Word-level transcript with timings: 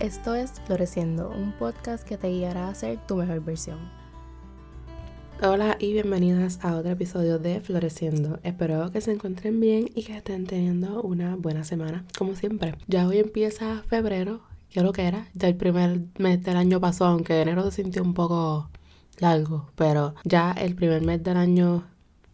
Esto 0.00 0.36
es 0.36 0.52
Floreciendo, 0.64 1.28
un 1.28 1.50
podcast 1.50 2.06
que 2.06 2.16
te 2.16 2.28
guiará 2.28 2.68
a 2.68 2.74
ser 2.76 3.04
tu 3.08 3.16
mejor 3.16 3.40
versión. 3.40 3.78
Hola 5.42 5.76
y 5.80 5.92
bienvenidas 5.92 6.64
a 6.64 6.76
otro 6.76 6.92
episodio 6.92 7.40
de 7.40 7.60
Floreciendo. 7.60 8.38
Espero 8.44 8.92
que 8.92 9.00
se 9.00 9.10
encuentren 9.10 9.58
bien 9.58 9.90
y 9.96 10.04
que 10.04 10.16
estén 10.16 10.46
teniendo 10.46 11.02
una 11.02 11.34
buena 11.34 11.64
semana, 11.64 12.04
como 12.16 12.36
siempre. 12.36 12.76
Ya 12.86 13.08
hoy 13.08 13.18
empieza 13.18 13.82
febrero, 13.88 14.42
que 14.70 14.82
lo 14.82 14.92
que 14.92 15.02
era. 15.02 15.26
Ya 15.34 15.48
el 15.48 15.56
primer 15.56 16.02
mes 16.16 16.44
del 16.44 16.58
año 16.58 16.78
pasó, 16.78 17.06
aunque 17.06 17.42
enero 17.42 17.64
se 17.64 17.82
sintió 17.82 18.04
un 18.04 18.14
poco 18.14 18.70
largo, 19.18 19.68
pero 19.74 20.14
ya 20.22 20.52
el 20.52 20.76
primer 20.76 21.02
mes 21.02 21.24
del 21.24 21.38
año 21.38 21.82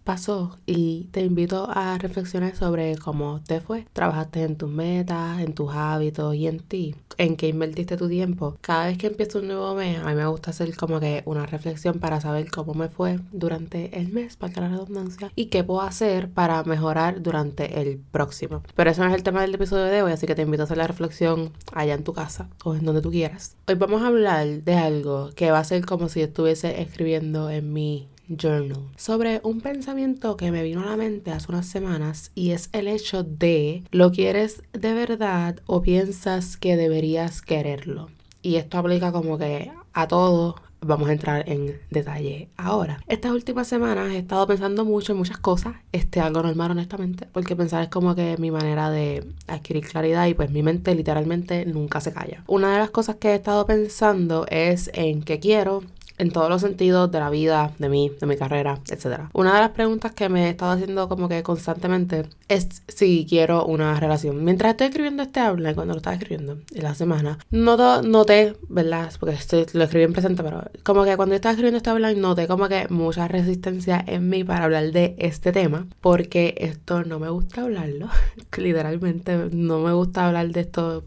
pasó 0.05 0.57
y 0.67 1.09
te 1.11 1.23
invito 1.23 1.69
a 1.71 1.99
reflexionar 1.99 2.55
sobre 2.55 2.97
cómo 2.97 3.41
te 3.47 3.61
fue. 3.61 3.87
Trabajaste 3.93 4.43
en 4.43 4.57
tus 4.57 4.71
metas, 4.71 5.41
en 5.41 5.55
tus 5.55 5.73
hábitos 5.73 6.35
y 6.35 6.47
en 6.47 6.61
ti, 6.61 6.95
en 7.17 7.37
qué 7.37 7.49
invertiste 7.49 7.97
tu 7.97 8.09
tiempo. 8.09 8.57
Cada 8.61 8.87
vez 8.87 8.99
que 8.99 9.07
empiezo 9.09 9.41
un 9.41 9.49
nuevo 9.49 9.75
mes, 9.75 9.99
a 9.99 10.05
mí 10.05 10.15
me 10.15 10.27
gusta 10.27 10.51
hacer 10.51 10.77
como 10.77 11.01
que 11.01 11.23
una 11.25 11.47
reflexión 11.47 11.99
para 11.99 12.21
saber 12.21 12.51
cómo 12.51 12.75
me 12.75 12.89
fue 12.89 13.19
durante 13.33 13.99
el 13.99 14.13
mes, 14.13 14.37
para 14.37 14.61
la 14.61 14.69
redundancia, 14.69 15.33
y 15.35 15.47
qué 15.47 15.65
puedo 15.65 15.81
hacer 15.81 16.31
para 16.31 16.63
mejorar 16.65 17.23
durante 17.23 17.81
el 17.81 17.99
próximo. 17.99 18.63
Pero 18.75 18.91
eso 18.91 19.03
no 19.03 19.09
es 19.09 19.15
el 19.15 19.23
tema 19.23 19.41
del 19.41 19.55
episodio 19.55 19.85
de 19.85 20.03
hoy, 20.03 20.13
así 20.13 20.27
que 20.27 20.35
te 20.35 20.43
invito 20.43 20.63
a 20.63 20.65
hacer 20.65 20.77
la 20.77 20.87
reflexión 20.87 21.53
allá 21.73 21.95
en 21.95 22.05
tu 22.05 22.13
casa 22.13 22.49
o 22.65 22.75
en 22.75 22.85
donde 22.85 23.01
tú 23.01 23.11
quieras. 23.11 23.57
Hoy 23.67 23.77
vamos 23.77 24.03
a 24.03 24.09
hablar 24.09 24.47
de 24.63 24.75
algo 24.75 25.31
que 25.35 25.51
va 25.51 25.59
a 25.59 25.65
ser 25.65 25.87
como 25.87 26.09
si 26.09 26.21
estuviese 26.21 26.83
escribiendo 26.83 27.51
en 27.51 27.73
mi 27.73 28.09
Journal 28.29 28.89
sobre 28.97 29.41
un 29.45 29.61
pensamiento 29.61 30.37
que 30.37 30.51
me 30.51 30.63
vino 30.63 30.83
a 30.83 30.87
la 30.87 30.97
mente 30.97 31.31
hace 31.31 31.51
unas 31.51 31.67
semanas 31.67 32.31
y 32.35 32.51
es 32.51 32.71
el 32.73 32.89
hecho 32.89 33.23
de 33.23 33.85
¿lo 33.91 34.11
quieres 34.13 34.63
de 34.73 34.95
verdad 34.95 35.61
o 35.67 35.83
piensas 35.83 36.57
que 36.57 36.77
deberías 36.77 37.43
quererlo? 37.43 38.09
Y 38.43 38.57
esto 38.57 38.79
aplica 38.79 39.13
como 39.13 39.39
que 39.39 39.73
a 39.95 40.09
todo, 40.09 40.57
vamos 40.81 41.09
a 41.09 41.13
entrar 41.13 41.49
en 41.49 41.81
detalle 41.91 42.49
ahora. 42.57 43.01
Estas 43.09 43.33
últimas 43.33 43.67
semanas 43.67 44.11
he 44.13 44.19
estado 44.19 44.47
pensando 44.47 44.85
mucho 44.85 45.13
en 45.13 45.19
muchas 45.19 45.39
cosas, 45.39 45.75
este 45.93 46.21
algo 46.21 46.43
normal 46.43 46.73
honestamente, 46.73 47.27
porque 47.33 47.57
pensar 47.57 47.83
es 47.83 47.89
como 47.89 48.15
que 48.15 48.37
mi 48.39 48.51
manera 48.51 48.91
de 48.91 49.27
adquirir 49.47 49.87
claridad 49.87 50.27
y 50.27 50.35
pues 50.35 50.51
mi 50.51 50.63
mente 50.63 50.95
literalmente 50.95 51.65
nunca 51.65 52.01
se 52.01 52.13
calla. 52.13 52.45
Una 52.47 52.73
de 52.73 52.79
las 52.79 52.91
cosas 52.91 53.17
que 53.17 53.31
he 53.31 53.35
estado 53.35 53.67
pensando 53.67 54.47
es 54.51 54.91
en 54.95 55.23
qué 55.23 55.39
quiero, 55.41 55.83
en 56.19 56.31
todos 56.31 56.49
los 56.49 56.61
sentidos 56.61 57.11
de 57.11 57.21
la 57.21 57.31
vida, 57.31 57.73
de 57.79 57.89
mí, 57.89 58.11
de 58.21 58.27
mi 58.27 58.37
carrera, 58.37 58.81
etc. 58.91 59.23
Una 59.33 59.55
de 59.55 59.61
las 59.61 59.71
preguntas 59.71 60.13
que 60.13 60.29
me 60.29 60.47
he 60.47 60.51
estado 60.51 60.73
haciendo 60.73 61.09
como 61.09 61.29
que 61.29 61.43
constantemente 61.43 62.29
es 62.49 62.83
si 62.89 63.27
quiero 63.29 63.65
una 63.65 63.99
relación. 63.99 64.45
Mientras 64.45 64.73
estoy 64.73 64.89
escribiendo 64.89 65.23
este 65.23 65.41
habla, 65.41 65.75
cuando 65.75 65.95
lo 65.95 65.99
estaba 65.99 66.15
escribiendo 66.15 66.59
en 66.73 66.83
la 66.83 66.95
semana, 66.95 67.39
noto, 67.51 68.03
noté, 68.03 68.57
¿verdad? 68.69 69.13
Porque 69.19 69.35
estoy, 69.35 69.67
lo 69.73 69.85
escribí 69.85 70.05
en 70.05 70.13
presente, 70.13 70.43
pero 70.43 70.63
como 70.83 71.05
que 71.05 71.17
cuando 71.17 71.35
estaba 71.35 71.53
escribiendo 71.53 71.79
este 71.79 71.91
habla, 71.91 72.13
noté 72.15 72.47
como 72.47 72.69
que 72.69 72.87
mucha 72.89 73.29
resistencia 73.29 74.03
en 74.07 74.29
mí 74.29 74.45
para 74.45 74.65
hablar 74.65 74.93
de 74.93 75.17
este 75.19 75.53
tema, 75.53 75.87
porque 76.01 76.55
esto 76.59 77.05
no 77.05 77.19
me 77.19 77.29
gusta 77.29 77.63
hablarlo, 77.63 78.09
literalmente 78.57 79.49
no 79.53 79.81
me 79.81 79.93
gusta 79.93 80.27
hablar 80.27 80.49
de 80.51 80.61
esto 80.61 81.05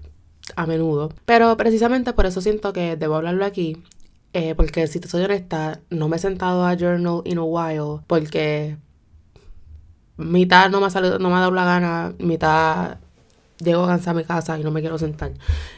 a 0.55 0.65
menudo. 0.65 1.11
Pero 1.25 1.55
precisamente 1.57 2.13
por 2.13 2.25
eso 2.25 2.41
siento 2.41 2.73
que 2.73 2.95
debo 2.95 3.15
hablarlo 3.15 3.45
aquí 3.45 3.77
eh, 4.37 4.53
porque 4.55 4.85
si 4.87 4.99
te 4.99 5.07
soy 5.07 5.23
honesta, 5.23 5.81
no 5.89 6.07
me 6.07 6.17
he 6.17 6.19
sentado 6.19 6.63
a 6.63 6.75
journal 6.75 7.21
in 7.25 7.39
a 7.39 7.43
while 7.43 8.01
porque 8.05 8.77
mitad 10.17 10.69
no 10.69 10.79
me 10.79 10.85
ha, 10.85 10.89
salido, 10.91 11.17
no 11.17 11.29
me 11.29 11.35
ha 11.35 11.39
dado 11.39 11.51
la 11.51 11.65
gana, 11.65 12.13
mitad 12.19 12.97
llego 13.59 13.87
cansada 13.87 14.11
a 14.11 14.13
mi 14.21 14.23
casa 14.23 14.59
y 14.59 14.63
no 14.63 14.69
me 14.69 14.81
quiero 14.81 14.99
sentar. 14.99 15.31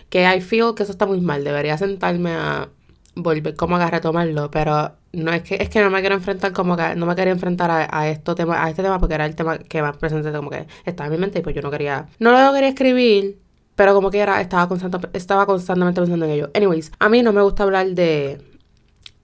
Que 0.10 0.26
I 0.26 0.42
feel 0.42 0.74
que 0.76 0.84
eso 0.84 0.92
está 0.92 1.06
muy 1.06 1.22
mal. 1.22 1.44
Debería 1.46 1.78
sentarme 1.78 2.34
a 2.34 2.68
volver 3.16 3.56
como 3.56 3.78
a 3.78 3.90
retomarlo, 3.90 4.52
pero 4.52 4.92
no 5.14 5.32
es 5.32 5.44
que 5.44 5.56
es 5.56 5.70
que 5.70 5.82
no 5.82 5.90
me 5.90 6.02
quiero 6.02 6.16
enfrentar 6.16 6.52
como 6.52 6.76
que 6.76 6.96
no 6.96 7.06
me 7.06 7.16
quería 7.16 7.32
enfrentar 7.32 7.72
a, 7.72 8.10
esto 8.10 8.36
tema 8.36 8.64
a 8.64 8.70
este 8.70 8.84
tema 8.84 9.00
porque 9.00 9.16
era 9.16 9.26
el 9.26 9.36
tema 9.36 9.58
que 9.58 9.82
más 9.82 9.98
presente 9.98 10.32
como 10.32 10.50
que 10.50 10.68
estaba 10.86 11.08
en 11.08 11.14
mi 11.14 11.18
mente 11.18 11.40
y 11.40 11.42
pues 11.42 11.56
yo 11.56 11.62
no 11.62 11.72
quería 11.72 12.08
no 12.20 12.32
lo 12.32 12.54
quería 12.54 12.70
escribir 12.70 13.40
pero 13.76 13.96
como 13.96 14.12
que 14.12 14.20
era 14.20 14.40
estaba 14.40 14.70
estaba 15.14 15.48
constantemente 15.48 16.00
pensando 16.00 16.26
en 16.26 16.32
ello 16.32 16.52
anyways 16.54 16.92
a 17.00 17.10
mí 17.10 17.24
no 17.24 17.34
me 17.34 17.42
gusta 17.42 17.64
hablar 17.64 17.88
de 17.88 18.49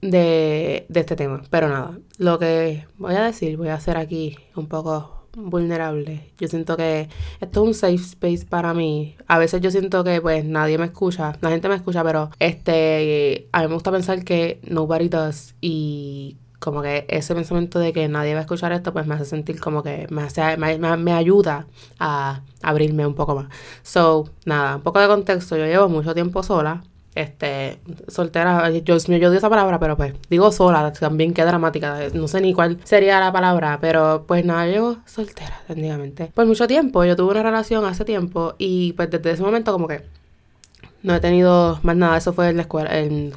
de, 0.01 0.85
este 0.93 1.15
tema. 1.15 1.41
Pero 1.49 1.69
nada, 1.69 1.97
lo 2.17 2.39
que 2.39 2.85
voy 2.97 3.15
a 3.15 3.23
decir, 3.23 3.57
voy 3.57 3.69
a 3.69 3.75
hacer 3.75 3.97
aquí 3.97 4.37
un 4.55 4.67
poco 4.67 5.27
vulnerable. 5.35 6.31
Yo 6.37 6.47
siento 6.47 6.77
que 6.77 7.09
esto 7.41 7.61
es 7.61 7.67
un 7.67 7.73
safe 7.73 7.95
space 7.95 8.45
para 8.45 8.73
mí. 8.73 9.15
A 9.27 9.37
veces 9.37 9.61
yo 9.61 9.71
siento 9.71 10.03
que 10.03 10.21
pues 10.21 10.45
nadie 10.45 10.77
me 10.77 10.85
escucha, 10.85 11.37
la 11.41 11.49
gente 11.49 11.67
me 11.67 11.75
escucha, 11.75 12.03
pero 12.03 12.29
este 12.39 13.49
a 13.51 13.61
mí 13.61 13.67
me 13.67 13.73
gusta 13.73 13.91
pensar 13.91 14.23
que 14.23 14.59
nobody 14.63 15.09
does 15.09 15.55
y 15.59 16.37
como 16.59 16.81
que 16.81 17.05
ese 17.09 17.35
pensamiento 17.35 17.79
de 17.79 17.93
que 17.93 18.07
nadie 18.07 18.33
va 18.33 18.39
a 18.39 18.41
escuchar 18.41 18.71
esto 18.71 18.93
pues 18.93 19.05
me 19.05 19.15
hace 19.15 19.25
sentir 19.25 19.59
como 19.59 19.83
que 19.83 20.07
me 20.09 20.23
hace 20.23 20.57
me, 20.57 20.77
me 20.77 21.13
ayuda 21.13 21.67
a 21.99 22.41
abrirme 22.61 23.05
un 23.05 23.13
poco 23.15 23.35
más. 23.35 23.47
So, 23.83 24.29
nada, 24.45 24.77
un 24.77 24.81
poco 24.83 24.99
de 24.99 25.07
contexto, 25.07 25.57
yo 25.57 25.65
llevo 25.65 25.89
mucho 25.89 26.13
tiempo 26.13 26.43
sola 26.43 26.83
este, 27.15 27.79
soltera, 28.07 28.69
yo, 28.69 28.97
yo 28.97 29.29
odio 29.29 29.33
esa 29.33 29.49
palabra, 29.49 29.79
pero 29.79 29.95
pues 29.95 30.13
digo 30.29 30.51
sola, 30.51 30.91
también 30.91 31.33
qué 31.33 31.43
dramática, 31.43 31.97
no 32.13 32.27
sé 32.27 32.41
ni 32.41 32.53
cuál 32.53 32.77
sería 32.83 33.19
la 33.19 33.31
palabra, 33.31 33.79
pero 33.81 34.25
pues 34.27 34.45
nada, 34.45 34.67
yo 34.67 34.97
soltera, 35.05 35.61
técnicamente. 35.67 36.31
Por 36.33 36.45
mucho 36.45 36.67
tiempo, 36.67 37.05
yo 37.05 37.15
tuve 37.15 37.31
una 37.31 37.43
relación 37.43 37.85
hace 37.85 38.03
tiempo 38.03 38.55
y 38.57 38.93
pues 38.93 39.09
desde 39.09 39.31
ese 39.31 39.43
momento 39.43 39.71
como 39.71 39.87
que 39.87 40.03
no 41.03 41.15
he 41.15 41.19
tenido 41.19 41.79
más 41.83 41.95
nada, 41.95 42.17
eso 42.17 42.33
fue 42.33 42.49
en 42.49 42.57
la 42.57 42.63
escuela, 42.63 42.99
en 42.99 43.31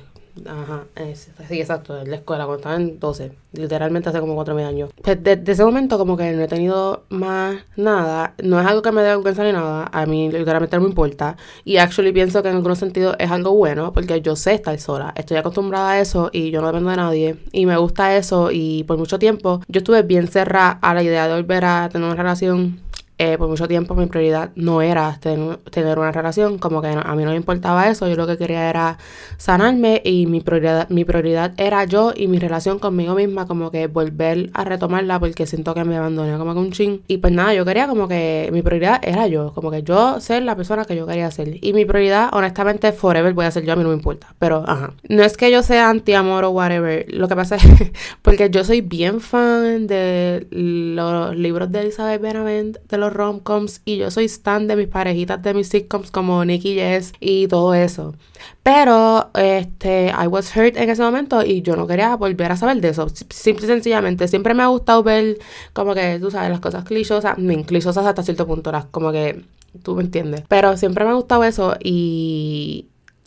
Ajá, 0.47 0.85
sí, 1.15 1.61
exacto, 1.61 1.99
en 1.99 2.11
la 2.11 2.17
escuela, 2.17 2.45
cuando 2.45 2.59
estaba 2.59 2.77
en 2.77 2.99
12, 2.99 3.33
literalmente 3.53 4.09
hace 4.09 4.21
como 4.21 4.35
4 4.35 4.55
mil 4.55 4.65
años. 4.65 4.91
Pues, 5.03 5.23
desde, 5.23 5.53
ese 5.53 5.65
momento 5.65 5.99
como 5.99 6.17
que 6.17 6.33
no 6.33 6.43
he 6.43 6.49
tenido 6.49 7.05
más 7.09 7.57
nada, 7.77 8.35
no 8.43 8.61
es 8.61 8.67
algo 8.67 8.83
que 8.83 8.93
me 8.93 9.03
dé 9.03 9.09
vergüenza 9.09 9.45
ni 9.45 9.53
nada, 9.53 9.89
a 9.93 10.07
mí 10.07 10.31
literalmente 10.31 10.77
no 10.77 10.83
me 10.83 10.89
importa. 10.89 11.37
Y 11.65 11.79
actually 11.79 12.13
pienso 12.13 12.43
que 12.43 12.49
en 12.49 12.57
algunos 12.57 12.79
sentidos 12.79 13.17
es 13.19 13.31
algo 13.31 13.55
bueno, 13.55 13.93
porque 13.93 14.21
yo 14.21 14.37
sé 14.37 14.55
estar 14.55 14.79
sola, 14.79 15.13
estoy 15.17 15.37
acostumbrada 15.37 15.93
a 15.93 16.01
eso 16.01 16.31
y 16.33 16.51
yo 16.51 16.61
no 16.61 16.69
dependo 16.69 16.91
de 16.91 16.97
nadie. 16.97 17.37
Y 17.53 17.67
me 17.67 17.77
gusta 17.77 18.17
eso 18.17 18.51
y 18.53 18.85
por 18.85 18.99
mucho 18.99 19.19
tiempo 19.19 19.61
yo 19.69 19.79
estuve 19.79 20.03
bien 20.03 20.29
cerrada 20.29 20.79
a 20.83 20.95
la 20.95 21.03
idea 21.03 21.29
de 21.29 21.35
volver 21.35 21.65
a 21.65 21.89
tener 21.89 22.07
una 22.07 22.17
relación 22.17 22.81
eh, 23.19 23.37
por 23.37 23.49
mucho 23.49 23.69
tiempo 23.69 23.95
mi 23.95 24.07
prioridad 24.07 24.51
no 24.55 24.81
era 24.83 25.19
tener 25.21 25.99
una 25.99 26.13
relación, 26.13 26.59
como 26.59 26.81
que 26.81 26.89
a 26.89 27.15
mí 27.15 27.25
no 27.25 27.31
me 27.31 27.37
importaba 27.37 27.89
eso, 27.89 28.09
yo 28.09 28.17
lo 28.17 28.27
que 28.27 28.39
quería 28.39 28.71
era 28.71 28.99
sanarme 29.37 30.01
y 30.05 30.27
mi 30.27 30.41
prioridad, 30.41 30.89
mi 30.89 31.05
prioridad 31.05 31.53
era 31.57 31.85
yo 31.85 32.13
y 32.15 32.29
mi 32.29 32.39
relación 32.39 32.79
conmigo 32.79 33.15
misma, 33.15 33.47
como 33.47 33.71
que 33.71 33.87
volver 33.87 34.51
a 34.55 34.65
retomarla 34.65 35.19
porque 35.19 35.47
siento 35.47 35.75
que 35.75 35.85
me 35.85 35.97
abandoné 35.97 36.39
como 36.39 36.55
que 36.55 36.61
un 36.61 36.73
ching. 36.73 37.03
Y 37.09 37.19
pues 37.19 37.33
nada, 37.33 37.55
yo 37.55 37.65
quería 37.65 37.89
como 37.89 38.09
que 38.09 38.51
mi 38.53 38.63
prioridad 38.63 39.01
era 39.03 39.27
yo, 39.27 39.53
como 39.53 39.71
que 39.71 39.83
yo 39.83 40.21
ser 40.21 40.43
la 40.43 40.57
persona 40.57 40.85
que 40.85 40.97
yo 40.97 41.07
quería 41.07 41.31
ser. 41.31 41.59
Y 41.65 41.73
mi 41.73 41.85
prioridad, 41.85 42.31
honestamente, 42.33 42.93
forever 42.93 43.33
voy 43.35 43.47
a 43.47 43.51
ser 43.51 43.65
yo, 43.65 43.73
a 43.73 43.77
mí 43.77 43.83
no 43.83 43.89
me 43.89 43.95
importa. 43.95 44.35
Pero, 44.39 44.65
ajá. 44.67 44.93
No 45.09 45.23
es 45.23 45.37
que 45.37 45.51
yo 45.51 45.63
sea 45.63 45.91
anti-amor 45.91 46.45
o 46.45 46.51
whatever, 46.51 47.07
lo 47.13 47.29
que 47.29 47.37
pasa 47.37 47.57
es 47.57 47.63
porque 48.23 48.51
yo 48.51 48.65
soy 48.65 48.81
bien 48.81 49.21
fan 49.21 49.87
de 49.87 50.47
los 50.51 51.37
libros 51.37 51.71
de 51.73 51.81
Elizabeth 51.81 52.21
Benavent, 52.21 52.79
de 52.89 52.97
los 52.97 53.08
romcoms 53.13 53.83
y 53.85 53.97
yo 53.97 54.11
soy 54.11 54.27
stan 54.27 54.67
de 54.67 54.77
mis 54.77 54.89
parejitas 54.89 55.43
de 55.43 55.55
mis 55.55 55.69
sitcoms 55.69 56.11
como 56.11 56.45
Nicky 56.45 56.75
Yes 56.75 57.13
y 57.21 57.49
todo 57.49 57.75
eso. 57.75 58.15
Pero 58.63 59.31
este 59.35 60.09
I 60.09 60.27
was 60.27 60.55
hurt 60.57 60.77
en 60.77 60.91
ese 60.91 61.03
momento 61.03 61.45
y 61.45 61.63
yo 61.63 61.77
no 61.77 61.87
quería 61.87 62.15
volver 62.17 62.53
a 62.53 62.57
saber 62.57 62.81
de 62.81 62.91
eso. 62.91 63.07
Simple 63.31 63.65
y 63.65 63.69
sencillamente, 63.69 64.29
siempre 64.29 64.55
me 64.55 64.63
ha 64.63 64.69
gustado 64.69 65.03
ver 65.03 65.39
como 65.73 65.95
que 65.95 66.19
tú 66.21 66.31
sabes 66.31 66.51
las 66.51 66.61
cosas 66.61 66.85
clichosas, 66.85 67.37
clichosas 67.67 68.07
hasta 68.07 68.23
cierto 68.23 68.47
punto, 68.47 68.73
las 68.73 68.87
como 68.87 69.13
que 69.13 69.45
tú 69.83 69.95
me 69.95 70.03
entiendes. 70.03 70.43
Pero 70.49 70.77
siempre 70.77 71.05
me 71.05 71.11
ha 71.11 71.15
gustado 71.15 71.45
eso 71.45 71.77
y 71.83 72.87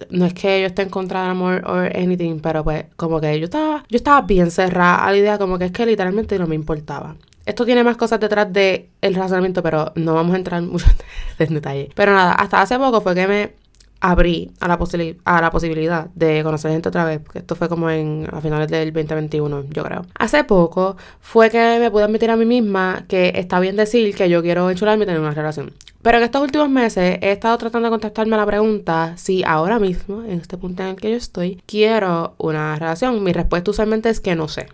no 0.09 0.25
es 0.25 0.33
que 0.33 0.61
yo 0.61 0.67
esté 0.67 0.81
en 0.81 0.89
contra 0.89 1.21
del 1.21 1.31
amor 1.31 1.63
o 1.65 1.73
anything, 1.73 2.39
pero 2.39 2.63
pues 2.63 2.85
como 2.95 3.21
que 3.21 3.39
yo 3.39 3.45
estaba, 3.45 3.83
yo 3.89 3.97
estaba 3.97 4.21
bien 4.21 4.51
cerrada 4.51 5.05
a 5.05 5.11
la 5.11 5.17
idea 5.17 5.37
como 5.37 5.57
que 5.59 5.65
es 5.65 5.71
que 5.71 5.85
literalmente 5.85 6.39
no 6.39 6.47
me 6.47 6.55
importaba. 6.55 7.15
Esto 7.45 7.65
tiene 7.65 7.83
más 7.83 7.97
cosas 7.97 8.19
detrás 8.19 8.51
del 8.51 8.89
el 9.01 9.15
razonamiento, 9.15 9.63
pero 9.63 9.91
no 9.95 10.13
vamos 10.13 10.33
a 10.33 10.37
entrar 10.37 10.61
mucho 10.61 10.85
en 11.39 11.53
detalle. 11.53 11.89
Pero 11.95 12.13
nada, 12.13 12.33
hasta 12.33 12.61
hace 12.61 12.77
poco 12.77 13.01
fue 13.01 13.15
que 13.15 13.27
me 13.27 13.61
abrí 14.01 14.51
a 14.59 14.67
la, 14.67 14.79
a 15.25 15.41
la 15.41 15.51
posibilidad 15.51 16.09
de 16.15 16.43
conocer 16.43 16.71
gente 16.71 16.89
otra 16.89 17.05
vez, 17.05 17.19
porque 17.19 17.39
esto 17.39 17.55
fue 17.55 17.69
como 17.69 17.89
en 17.89 18.27
a 18.31 18.41
finales 18.41 18.67
del 18.67 18.91
2021, 18.91 19.65
yo 19.69 19.83
creo. 19.83 20.05
Hace 20.17 20.43
poco 20.43 20.97
fue 21.19 21.49
que 21.49 21.77
me 21.79 21.91
pude 21.91 22.03
admitir 22.03 22.31
a 22.31 22.35
mí 22.35 22.45
misma 22.45 23.05
que 23.07 23.31
está 23.35 23.59
bien 23.59 23.75
decir 23.75 24.13
que 24.15 24.27
yo 24.27 24.41
quiero 24.41 24.69
enchularme 24.69 25.03
y 25.03 25.07
tener 25.07 25.21
una 25.21 25.31
relación. 25.31 25.71
Pero 26.01 26.17
en 26.17 26.23
estos 26.23 26.41
últimos 26.41 26.67
meses 26.67 27.19
he 27.21 27.31
estado 27.31 27.57
tratando 27.59 27.87
de 27.87 27.91
contestarme 27.91 28.33
a 28.33 28.39
la 28.39 28.45
pregunta 28.47 29.13
si 29.17 29.43
ahora 29.43 29.77
mismo, 29.77 30.23
en 30.23 30.31
este 30.31 30.57
punto 30.57 30.81
en 30.81 30.89
el 30.89 30.95
que 30.95 31.11
yo 31.11 31.17
estoy, 31.17 31.61
quiero 31.67 32.33
una 32.39 32.75
relación. 32.75 33.23
Mi 33.23 33.33
respuesta 33.33 33.69
usualmente 33.69 34.09
es 34.09 34.19
que 34.19 34.35
no 34.35 34.47
sé. 34.47 34.67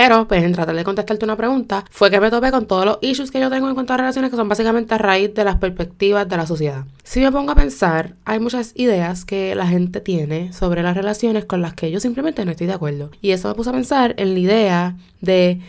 Pero, 0.00 0.28
pues, 0.28 0.44
en 0.44 0.52
tratar 0.52 0.76
de 0.76 0.84
contestarte 0.84 1.24
una 1.24 1.34
pregunta, 1.34 1.84
fue 1.90 2.08
que 2.08 2.20
me 2.20 2.30
topé 2.30 2.52
con 2.52 2.66
todos 2.66 2.84
los 2.84 2.98
issues 3.00 3.32
que 3.32 3.40
yo 3.40 3.50
tengo 3.50 3.68
en 3.68 3.74
cuanto 3.74 3.94
a 3.94 3.96
relaciones 3.96 4.30
que 4.30 4.36
son 4.36 4.48
básicamente 4.48 4.94
a 4.94 4.98
raíz 4.98 5.34
de 5.34 5.42
las 5.42 5.56
perspectivas 5.56 6.28
de 6.28 6.36
la 6.36 6.46
sociedad. 6.46 6.84
Si 7.02 7.18
me 7.18 7.32
pongo 7.32 7.50
a 7.50 7.56
pensar, 7.56 8.14
hay 8.24 8.38
muchas 8.38 8.70
ideas 8.76 9.24
que 9.24 9.56
la 9.56 9.66
gente 9.66 10.00
tiene 10.00 10.52
sobre 10.52 10.84
las 10.84 10.96
relaciones 10.96 11.46
con 11.46 11.62
las 11.62 11.74
que 11.74 11.90
yo 11.90 11.98
simplemente 11.98 12.44
no 12.44 12.52
estoy 12.52 12.68
de 12.68 12.74
acuerdo. 12.74 13.10
Y 13.20 13.32
eso 13.32 13.48
me 13.48 13.56
puso 13.56 13.70
a 13.70 13.72
pensar 13.72 14.14
en 14.18 14.34
la 14.34 14.38
idea 14.38 14.96
de 15.20 15.60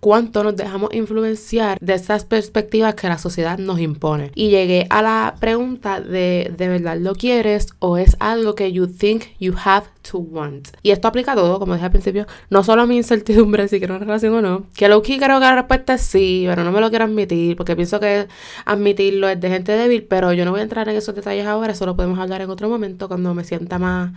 cuánto 0.00 0.44
nos 0.44 0.56
dejamos 0.56 0.94
influenciar 0.94 1.78
de 1.80 1.94
esas 1.94 2.24
perspectivas 2.24 2.94
que 2.94 3.08
la 3.08 3.18
sociedad 3.18 3.58
nos 3.58 3.80
impone. 3.80 4.30
Y 4.34 4.50
llegué 4.50 4.86
a 4.90 5.02
la 5.02 5.34
pregunta 5.40 6.00
de 6.00 6.52
¿de 6.56 6.68
verdad 6.68 6.96
lo 6.98 7.14
quieres 7.14 7.68
o 7.78 7.96
es 7.96 8.16
algo 8.20 8.54
que 8.54 8.72
you 8.72 8.86
think 8.86 9.24
you 9.38 9.54
have 9.64 9.86
to 10.10 10.18
want? 10.18 10.68
Y 10.82 10.90
esto 10.90 11.08
aplica 11.08 11.32
a 11.32 11.34
todo, 11.34 11.58
como 11.58 11.74
dije 11.74 11.86
al 11.86 11.92
principio, 11.92 12.26
no 12.50 12.62
solo 12.62 12.82
a 12.82 12.86
mi 12.86 12.96
incertidumbre 12.96 13.68
si 13.68 13.78
quiero 13.78 13.96
una 13.96 14.04
relación 14.04 14.34
o 14.34 14.42
no, 14.42 14.66
que 14.74 14.88
lo 14.88 15.02
que 15.02 15.18
creo 15.18 15.38
que 15.38 15.44
la 15.44 15.54
respuesta 15.56 15.94
es 15.94 16.02
sí, 16.02 16.44
pero 16.46 16.64
no 16.64 16.72
me 16.72 16.80
lo 16.80 16.90
quiero 16.90 17.04
admitir 17.04 17.56
porque 17.56 17.74
pienso 17.74 17.98
que 18.00 18.28
admitirlo 18.64 19.28
es 19.28 19.40
de 19.40 19.50
gente 19.50 19.72
débil, 19.72 20.04
pero 20.04 20.32
yo 20.32 20.44
no 20.44 20.52
voy 20.52 20.60
a 20.60 20.64
entrar 20.64 20.88
en 20.88 20.96
esos 20.96 21.14
detalles 21.14 21.46
ahora, 21.46 21.72
eso 21.72 21.86
lo 21.86 21.96
podemos 21.96 22.18
hablar 22.18 22.40
en 22.40 22.50
otro 22.50 22.68
momento 22.68 23.08
cuando 23.08 23.34
me 23.34 23.44
sienta 23.44 23.78
más 23.78 24.12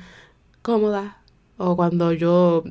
cómoda 0.62 1.18
o 1.58 1.76
cuando 1.76 2.12
yo 2.14 2.64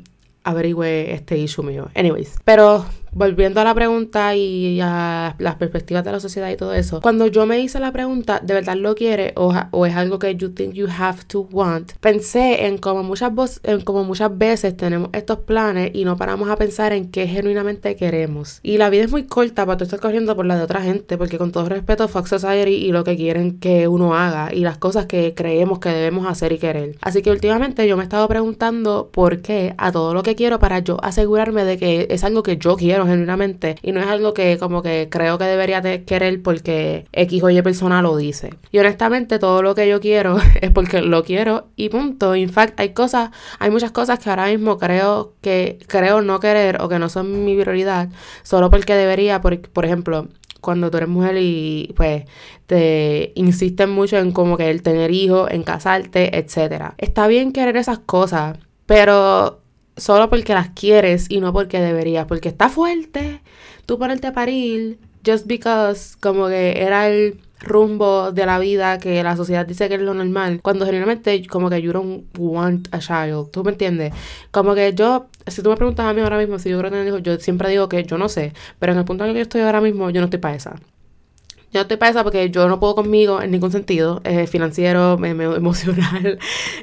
averigüe 0.44 1.12
este 1.12 1.38
issue 1.38 1.64
mío. 1.64 1.88
Anyways, 1.94 2.36
pero 2.44 2.86
volviendo 3.12 3.60
a 3.60 3.64
la 3.64 3.74
pregunta 3.74 4.34
y 4.34 4.80
a 4.80 5.34
las 5.38 5.54
perspectivas 5.56 6.04
de 6.04 6.12
la 6.12 6.20
sociedad 6.20 6.50
y 6.50 6.56
todo 6.56 6.74
eso, 6.74 7.00
cuando 7.00 7.26
yo 7.26 7.46
me 7.46 7.60
hice 7.60 7.80
la 7.80 7.92
pregunta, 7.92 8.40
¿de 8.40 8.54
verdad 8.54 8.76
lo 8.76 8.94
quiere 8.94 9.32
o, 9.36 9.54
es 9.86 9.96
algo 9.96 10.18
que 10.18 10.34
you 10.36 10.50
think 10.50 10.74
you 10.74 10.86
have 10.86 11.18
to 11.26 11.48
want? 11.50 11.92
Pensé 12.00 12.66
en 12.66 12.78
como 12.78 13.02
muchas, 13.02 13.32
en 13.64 13.84
veces 14.38 14.76
tenemos 14.76 15.10
estos 15.12 15.38
planes 15.38 15.90
y 15.94 16.04
no 16.04 16.16
paramos 16.16 16.50
a 16.50 16.56
pensar 16.56 16.92
en 16.92 17.10
qué 17.10 17.26
genuinamente 17.26 17.96
queremos. 17.96 18.60
Y 18.62 18.78
la 18.78 18.90
vida 18.90 19.04
es 19.04 19.10
muy 19.10 19.24
corta 19.24 19.66
para 19.66 19.76
tú 19.76 19.84
estar 19.84 20.00
corriendo 20.00 20.36
por 20.36 20.46
la 20.46 20.56
de 20.56 20.62
otra 20.62 20.82
gente, 20.82 21.16
porque 21.18 21.38
con 21.38 21.52
todo 21.52 21.68
respeto, 21.68 22.08
Fox 22.08 22.30
Society 22.30 22.74
y 22.74 22.92
lo 22.92 23.04
que 23.04 23.16
quieren 23.16 23.58
que 23.58 23.88
uno 23.88 24.14
haga 24.14 24.52
y 24.52 24.60
las 24.60 24.78
cosas 24.78 25.06
que 25.06 25.34
creemos 25.34 25.78
que 25.78 25.90
debemos 25.90 26.26
hacer 26.26 26.52
y 26.52 26.58
querer. 26.58 26.96
Así 27.00 27.22
que 27.22 27.30
últimamente 27.30 27.86
yo 27.86 27.96
me 27.96 28.02
he 28.02 28.04
estado 28.04 28.28
preguntando 28.28 29.10
por 29.12 29.40
qué 29.42 29.74
a 29.78 29.92
todo 29.92 30.14
lo 30.14 30.22
que 30.22 30.34
quiero 30.34 30.58
para 30.58 30.78
yo 30.80 30.98
asegurarme 31.02 31.64
de 31.64 31.78
que 31.78 32.06
es 32.10 32.24
algo 32.24 32.42
que 32.42 32.56
yo 32.56 32.76
quiero 32.76 32.99
genuinamente 33.06 33.76
y 33.82 33.92
no 33.92 34.00
es 34.00 34.06
algo 34.06 34.34
que 34.34 34.58
como 34.58 34.82
que 34.82 35.08
creo 35.10 35.38
que 35.38 35.44
debería 35.44 35.80
de 35.80 36.04
querer 36.04 36.42
porque 36.42 37.06
X 37.12 37.42
o 37.42 37.50
Y 37.50 37.62
persona 37.62 38.02
lo 38.02 38.16
dice. 38.16 38.54
Y 38.70 38.78
honestamente 38.78 39.38
todo 39.38 39.62
lo 39.62 39.74
que 39.74 39.88
yo 39.88 40.00
quiero 40.00 40.38
es 40.60 40.70
porque 40.70 41.02
lo 41.02 41.24
quiero 41.24 41.68
y 41.76 41.88
punto. 41.88 42.36
In 42.36 42.50
fact, 42.50 42.78
hay 42.78 42.90
cosas, 42.90 43.30
hay 43.58 43.70
muchas 43.70 43.92
cosas 43.92 44.18
que 44.18 44.30
ahora 44.30 44.46
mismo 44.46 44.78
creo 44.78 45.34
que 45.40 45.78
creo 45.86 46.22
no 46.22 46.40
querer 46.40 46.80
o 46.80 46.88
que 46.88 46.98
no 46.98 47.08
son 47.08 47.44
mi 47.44 47.54
prioridad 47.56 48.08
solo 48.42 48.70
porque 48.70 48.94
debería, 48.94 49.40
por, 49.40 49.60
por 49.60 49.84
ejemplo, 49.84 50.28
cuando 50.60 50.90
tú 50.90 50.98
eres 50.98 51.08
mujer 51.08 51.36
y 51.38 51.92
pues 51.96 52.24
te 52.66 53.32
insisten 53.34 53.90
mucho 53.90 54.18
en 54.18 54.32
como 54.32 54.56
que 54.56 54.70
el 54.70 54.82
tener 54.82 55.10
hijos, 55.10 55.50
en 55.50 55.62
casarte, 55.62 56.38
etcétera. 56.38 56.94
Está 56.98 57.26
bien 57.26 57.52
querer 57.52 57.76
esas 57.76 57.98
cosas, 57.98 58.58
pero 58.86 59.59
solo 60.00 60.30
porque 60.30 60.54
las 60.54 60.70
quieres 60.70 61.26
y 61.30 61.40
no 61.40 61.52
porque 61.52 61.80
deberías, 61.80 62.26
porque 62.26 62.48
está 62.48 62.68
fuerte 62.68 63.40
tú 63.86 63.98
ponerte 63.98 64.28
a 64.28 64.32
parir 64.32 64.98
just 65.26 65.46
because 65.46 66.16
como 66.20 66.48
que 66.48 66.80
era 66.82 67.08
el 67.08 67.40
rumbo 67.60 68.32
de 68.32 68.46
la 68.46 68.58
vida 68.58 68.98
que 68.98 69.22
la 69.22 69.36
sociedad 69.36 69.66
dice 69.66 69.88
que 69.88 69.96
es 69.96 70.00
lo 70.00 70.14
normal, 70.14 70.60
cuando 70.62 70.86
generalmente 70.86 71.46
como 71.46 71.68
que 71.68 71.82
you 71.82 71.92
don't 71.92 72.24
want 72.38 72.88
a 72.92 73.00
child, 73.00 73.50
¿tú 73.50 73.62
me 73.64 73.72
entiendes? 73.72 74.14
Como 74.50 74.74
que 74.74 74.94
yo, 74.94 75.26
si 75.46 75.62
tú 75.62 75.70
me 75.70 75.76
preguntas 75.76 76.06
a 76.06 76.12
mí 76.14 76.20
ahora 76.20 76.38
mismo 76.38 76.58
si 76.58 76.70
yo 76.70 76.76
quiero 76.76 76.90
tener 76.90 77.06
hijos, 77.06 77.22
yo 77.22 77.38
siempre 77.38 77.68
digo 77.68 77.88
que 77.88 78.04
yo 78.04 78.16
no 78.16 78.28
sé, 78.28 78.54
pero 78.78 78.92
en 78.92 78.98
el 78.98 79.04
punto 79.04 79.24
en 79.24 79.30
el 79.30 79.34
que 79.34 79.40
yo 79.40 79.42
estoy 79.42 79.60
ahora 79.62 79.80
mismo, 79.80 80.08
yo 80.10 80.20
no 80.20 80.26
estoy 80.26 80.40
para 80.40 80.54
esa. 80.54 80.76
Yo 81.72 81.78
no 81.78 81.82
estoy 81.82 81.96
para 81.96 82.10
esa 82.10 82.24
porque 82.24 82.50
yo 82.50 82.68
no 82.68 82.80
puedo 82.80 82.94
conmigo 82.94 83.40
en 83.42 83.50
ningún 83.50 83.70
sentido, 83.72 84.22
financiero, 84.48 85.18
emocional, 85.24 86.38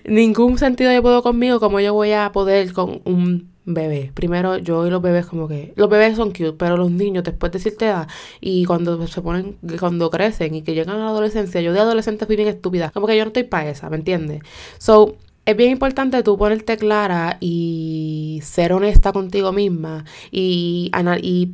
ningún 0.06 0.58
sentido 0.58 0.92
yo 0.94 1.02
puedo 1.02 1.22
conmigo 1.24 1.60
como 1.60 1.80
yo 1.80 1.94
voy 1.94 2.12
a 2.14 2.32
poder 2.32 2.72
con 2.74 3.02
un 3.06 3.58
bebé. 3.68 4.12
Primero, 4.14 4.58
yo 4.58 4.88
y 4.88 4.90
los 4.90 5.02
bebés 5.02 5.26
como 5.26 5.48
que... 5.48 5.74
Los 5.76 5.90
bebés 5.90 6.16
son 6.16 6.30
cute, 6.30 6.54
pero 6.54 6.78
los 6.78 6.90
niños 6.90 7.24
después 7.26 7.52
de 7.52 7.60
cierta 7.60 7.86
edad 7.86 8.08
y 8.40 8.66
cuando 8.66 9.06
se 9.08 9.22
ponen... 9.22 9.58
Cuando 9.80 10.10
crecen 10.10 10.56
y 10.56 10.62
que 10.64 10.74
llegan 10.74 10.96
a 10.96 11.00
la 11.00 11.10
adolescencia, 11.10 11.62
yo 11.62 11.74
de 11.74 11.80
adolescente 11.82 12.26
fui 12.26 12.38
bien 12.38 12.48
estúpida. 12.48 12.92
Como 12.92 13.08
que 13.08 13.18
yo 13.18 13.26
no 13.26 13.28
estoy 13.28 13.44
para 13.44 13.70
esa, 13.70 13.90
¿me 13.90 13.98
entiendes? 13.98 14.42
So, 14.78 15.18
es 15.46 15.56
bien 15.56 15.72
importante 15.72 16.24
tú 16.24 16.38
ponerte 16.38 16.78
clara 16.78 17.38
y 17.42 18.40
ser 18.44 18.74
honesta 18.74 19.12
contigo 19.12 19.52
misma 19.52 20.06
y, 20.32 20.90
y 21.22 21.52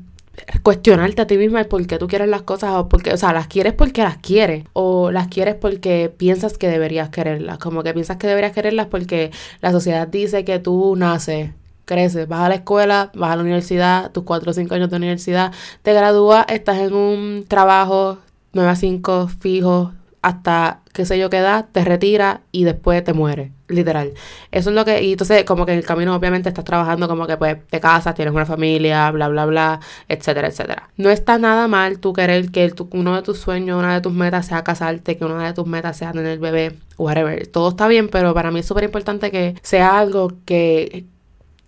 cuestionarte 0.64 1.22
a 1.22 1.28
ti 1.28 1.38
misma 1.38 1.60
el 1.60 1.68
por 1.68 1.86
qué 1.86 1.98
tú 1.98 2.08
quieres 2.08 2.28
las 2.28 2.42
cosas 2.44 2.74
o 2.76 2.90
porque, 2.90 3.14
o 3.14 3.18
sea, 3.18 3.34
las 3.34 3.48
quieres 3.48 3.74
porque 3.74 4.02
las 4.04 4.18
quieres 4.18 4.66
o 4.74 5.12
las 5.12 5.28
quieres 5.28 5.56
porque 5.56 6.12
piensas 6.16 6.58
que 6.58 6.70
deberías 6.70 7.10
quererlas, 7.10 7.58
como 7.60 7.84
que 7.84 7.94
piensas 7.94 8.18
que 8.18 8.28
deberías 8.28 8.54
quererlas 8.54 8.88
porque 8.88 9.32
la 9.62 9.72
sociedad 9.72 10.08
dice 10.08 10.44
que 10.44 10.60
tú 10.60 10.96
naces, 10.96 11.52
creces, 11.86 12.28
vas 12.28 12.42
a 12.42 12.50
la 12.50 12.56
escuela, 12.56 13.12
vas 13.14 13.32
a 13.32 13.36
la 13.36 13.44
universidad, 13.44 14.12
tus 14.12 14.24
4 14.24 14.52
o 14.52 14.54
5 14.54 14.74
años 14.74 14.90
de 14.90 14.98
universidad, 14.98 15.52
te 15.82 15.94
gradúas, 15.94 16.46
estás 16.50 16.78
en 16.78 16.94
un 16.94 17.46
trabajo 17.48 18.18
9 18.54 18.70
a 18.70 18.76
5 18.76 19.28
fijo, 19.28 19.94
hasta 20.24 20.80
qué 20.94 21.06
sé 21.06 21.20
yo 21.20 21.30
qué 21.30 21.38
edad, 21.38 21.66
te 21.72 21.84
retira 21.84 22.42
y 22.52 22.64
después 22.64 23.04
te 23.04 23.12
muere, 23.14 23.52
literal. 23.68 24.14
Eso 24.52 24.70
es 24.70 24.76
lo 24.76 24.86
que, 24.86 25.04
y 25.04 25.12
entonces 25.12 25.44
como 25.44 25.66
que 25.66 25.74
en 25.74 25.80
el 25.80 25.86
camino 25.86 26.16
obviamente 26.16 26.48
estás 26.48 26.64
trabajando 26.64 27.10
como 27.10 27.28
que 27.28 27.36
pues 27.36 27.58
te 27.70 27.82
casas, 27.82 28.16
tienes 28.16 28.34
una 28.34 28.46
familia, 28.46 29.12
bla, 29.12 29.28
bla, 29.28 29.46
bla, 29.46 29.80
etcétera, 30.08 30.48
etcétera. 30.48 30.90
No 30.96 31.10
está 31.10 31.38
nada 31.38 31.68
mal 31.68 32.00
tú 32.00 32.14
querer 32.14 32.52
que 32.52 32.74
uno 32.92 33.16
de 33.16 33.22
tus 33.22 33.38
sueños, 33.38 33.78
una 33.78 33.96
de 33.96 34.02
tus 34.02 34.14
metas 34.14 34.46
sea 34.48 34.64
casarte, 34.64 35.18
que 35.18 35.26
una 35.26 35.46
de 35.46 35.54
tus 35.54 35.68
metas 35.68 35.98
sea 35.98 36.14
tener 36.14 36.40
bebé, 36.40 36.78
whatever. 36.98 37.46
Todo 37.48 37.70
está 37.70 37.90
bien, 37.90 38.08
pero 38.08 38.34
para 38.34 38.50
mí 38.50 38.62
es 38.62 38.66
súper 38.66 38.86
importante 38.86 39.30
que 39.30 39.56
sea 39.62 40.00
algo 40.00 40.32
que 40.46 41.06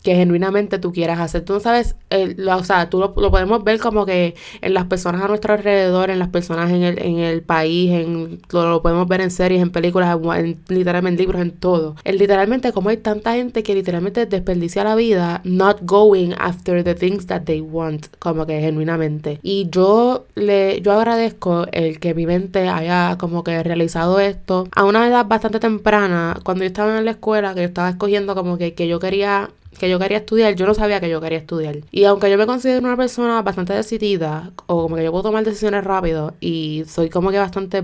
que 0.06 0.16
genuinamente 0.16 0.78
tú 0.78 0.94
quieras 0.94 1.20
hacer. 1.20 1.44
Tú 1.44 1.54
no 1.54 1.60
sabes, 1.60 1.96
o 2.12 2.64
sea, 2.64 2.92
tú 2.92 3.00
lo, 3.00 3.16
podemos 3.16 3.64
ver 3.64 3.80
como 3.80 4.06
que 4.06 4.36
en 4.62 4.76
las 4.76 4.86
personas 4.86 5.24
a 5.24 5.28
nuestro 5.28 5.56
alrededor, 5.56 6.12
en 6.12 6.20
las 6.20 6.30
personas 6.30 6.70
en 6.70 6.84
el, 6.84 7.02
en 7.02 7.18
el 7.18 7.42
país, 7.42 7.90
en, 7.92 8.40
lo, 8.52 8.84
podemos 8.84 9.08
ver 9.08 9.22
en 9.22 9.32
series, 9.32 9.64
en 9.64 9.72
películas, 9.72 10.16
en, 10.38 10.60
literalmente 10.68 11.24
en 11.24 11.28
libros, 11.28 11.42
en 11.42 11.52
todo. 11.58 11.96
El, 12.04 12.20
literalmente 12.20 12.72
como 12.72 12.90
hay 12.90 12.98
tanta 12.98 13.34
gente 13.34 13.64
que 13.64 13.74
literalmente 13.74 14.28
desperdicia 14.28 14.84
la 14.84 14.94
vida 14.94 15.42
not 15.44 15.80
going 15.82 16.34
after 16.38 16.84
the 16.84 16.94
things 16.94 17.26
that 17.26 17.42
they 17.46 17.60
want, 17.62 18.06
como 18.20 18.46
que 18.46 18.62
genuinamente. 18.62 19.40
Y 19.42 19.70
yo 19.72 20.28
le, 20.36 20.82
yo 20.82 20.92
agradezco 20.94 21.66
el 21.72 22.00
que 22.00 22.14
mi 22.14 22.28
mente 22.28 22.70
haya 22.70 23.18
como 23.18 23.44
que 23.44 23.64
realizado 23.64 24.20
esto 24.20 24.68
a 24.76 24.84
una 24.84 25.08
edad 25.08 25.26
bastante 25.26 25.60
temprana, 25.60 26.40
cuando 26.44 26.64
yo 26.64 26.68
estaba 26.68 26.96
en 26.96 27.06
la 27.06 27.12
escuela, 27.12 27.56
que 27.56 27.62
yo 27.62 27.68
estaba 27.68 27.90
escogiendo 27.90 28.36
como 28.36 28.60
que, 28.60 28.76
que 28.76 28.88
yo 28.88 29.00
quería 29.00 29.50
que 29.78 29.90
yo 29.90 30.00
quería 30.00 30.20
estudiar, 30.20 30.56
yo 30.56 30.66
no 30.66 30.74
sabía 30.74 31.00
que 31.00 31.10
yo 31.10 31.22
quería 31.22 31.40
estudiar. 31.40 31.78
Y 31.92 32.06
aunque 32.06 32.30
yo 32.30 32.38
me 32.38 32.46
considero 32.46 32.80
una 32.80 32.98
persona 32.98 33.42
bastante 33.42 33.74
decidida, 33.74 34.52
o 34.68 34.84
como 34.84 34.96
que 34.96 35.04
yo 35.04 35.12
puedo 35.12 35.24
tomar 35.24 35.44
decisiones 35.44 35.84
rápido, 35.84 36.34
y 36.40 36.84
soy 36.88 37.10
como 37.10 37.32
que 37.32 37.40
bastante 37.40 37.84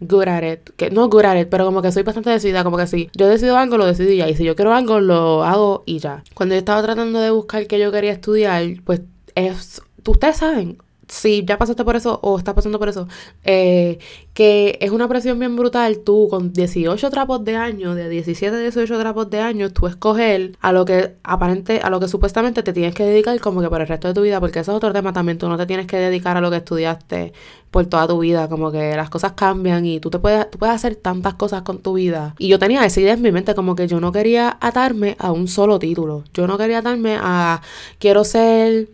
good 0.00 0.28
at 0.28 0.42
it, 0.42 0.70
que 0.76 0.90
no 0.90 1.08
good 1.08 1.24
at 1.24 1.40
it, 1.40 1.48
pero 1.48 1.64
como 1.64 1.82
que 1.82 1.92
soy 1.92 2.02
bastante 2.02 2.30
decidida, 2.30 2.64
como 2.64 2.76
que 2.76 2.86
si 2.86 3.10
yo 3.14 3.28
decido 3.28 3.56
algo, 3.56 3.76
lo 3.76 3.86
decido 3.86 4.12
ya, 4.12 4.28
y 4.28 4.34
si 4.34 4.44
yo 4.44 4.56
quiero 4.56 4.72
algo, 4.72 5.00
lo 5.00 5.44
hago 5.44 5.82
y 5.86 5.98
ya. 5.98 6.24
Cuando 6.34 6.54
yo 6.54 6.58
estaba 6.58 6.82
tratando 6.82 7.20
de 7.20 7.30
buscar 7.30 7.66
que 7.66 7.78
yo 7.78 7.92
quería 7.92 8.12
estudiar, 8.12 8.64
pues 8.84 9.02
es, 9.34 9.82
ustedes 10.06 10.36
saben, 10.38 10.78
si 11.10 11.44
ya 11.44 11.58
pasaste 11.58 11.84
por 11.84 11.96
eso 11.96 12.20
o 12.22 12.38
estás 12.38 12.54
pasando 12.54 12.78
por 12.78 12.88
eso, 12.88 13.08
eh, 13.44 13.98
que 14.32 14.78
es 14.80 14.90
una 14.90 15.08
presión 15.08 15.38
bien 15.38 15.56
brutal, 15.56 15.98
tú 15.98 16.28
con 16.30 16.52
18 16.52 17.10
trapos 17.10 17.44
de 17.44 17.56
año, 17.56 17.94
de 17.94 18.08
17 18.08 18.56
a 18.56 18.60
18 18.60 18.98
trapos 18.98 19.28
de 19.28 19.40
año, 19.40 19.70
tú 19.70 19.86
escoger 19.86 20.56
a 20.60 20.72
lo 20.72 20.84
que 20.84 21.16
aparente, 21.24 21.80
a 21.82 21.90
lo 21.90 21.98
que 21.98 22.08
supuestamente 22.08 22.62
te 22.62 22.72
tienes 22.72 22.94
que 22.94 23.04
dedicar 23.04 23.38
como 23.40 23.60
que 23.60 23.68
por 23.68 23.80
el 23.80 23.88
resto 23.88 24.08
de 24.08 24.14
tu 24.14 24.22
vida, 24.22 24.38
porque 24.40 24.60
eso 24.60 24.70
es 24.72 24.76
otro 24.76 24.92
tema 24.92 25.12
también, 25.12 25.36
tú 25.36 25.48
no 25.48 25.56
te 25.56 25.66
tienes 25.66 25.86
que 25.86 25.96
dedicar 25.96 26.36
a 26.36 26.40
lo 26.40 26.50
que 26.50 26.58
estudiaste 26.58 27.32
por 27.70 27.86
toda 27.86 28.06
tu 28.06 28.20
vida, 28.20 28.48
como 28.48 28.70
que 28.70 28.94
las 28.96 29.10
cosas 29.10 29.32
cambian 29.32 29.84
y 29.86 30.00
tú 30.00 30.10
te 30.10 30.18
puedes, 30.18 30.48
tú 30.50 30.58
puedes 30.58 30.74
hacer 30.74 30.96
tantas 30.96 31.34
cosas 31.34 31.62
con 31.62 31.78
tu 31.78 31.94
vida. 31.94 32.34
Y 32.38 32.48
yo 32.48 32.58
tenía 32.58 32.84
esa 32.84 33.00
idea 33.00 33.14
en 33.14 33.22
mi 33.22 33.32
mente, 33.32 33.54
como 33.54 33.74
que 33.74 33.88
yo 33.88 34.00
no 34.00 34.12
quería 34.12 34.58
atarme 34.60 35.16
a 35.18 35.32
un 35.32 35.48
solo 35.48 35.78
título, 35.78 36.24
yo 36.34 36.46
no 36.46 36.56
quería 36.56 36.78
atarme 36.78 37.18
a 37.20 37.62
quiero 37.98 38.24
ser, 38.24 38.88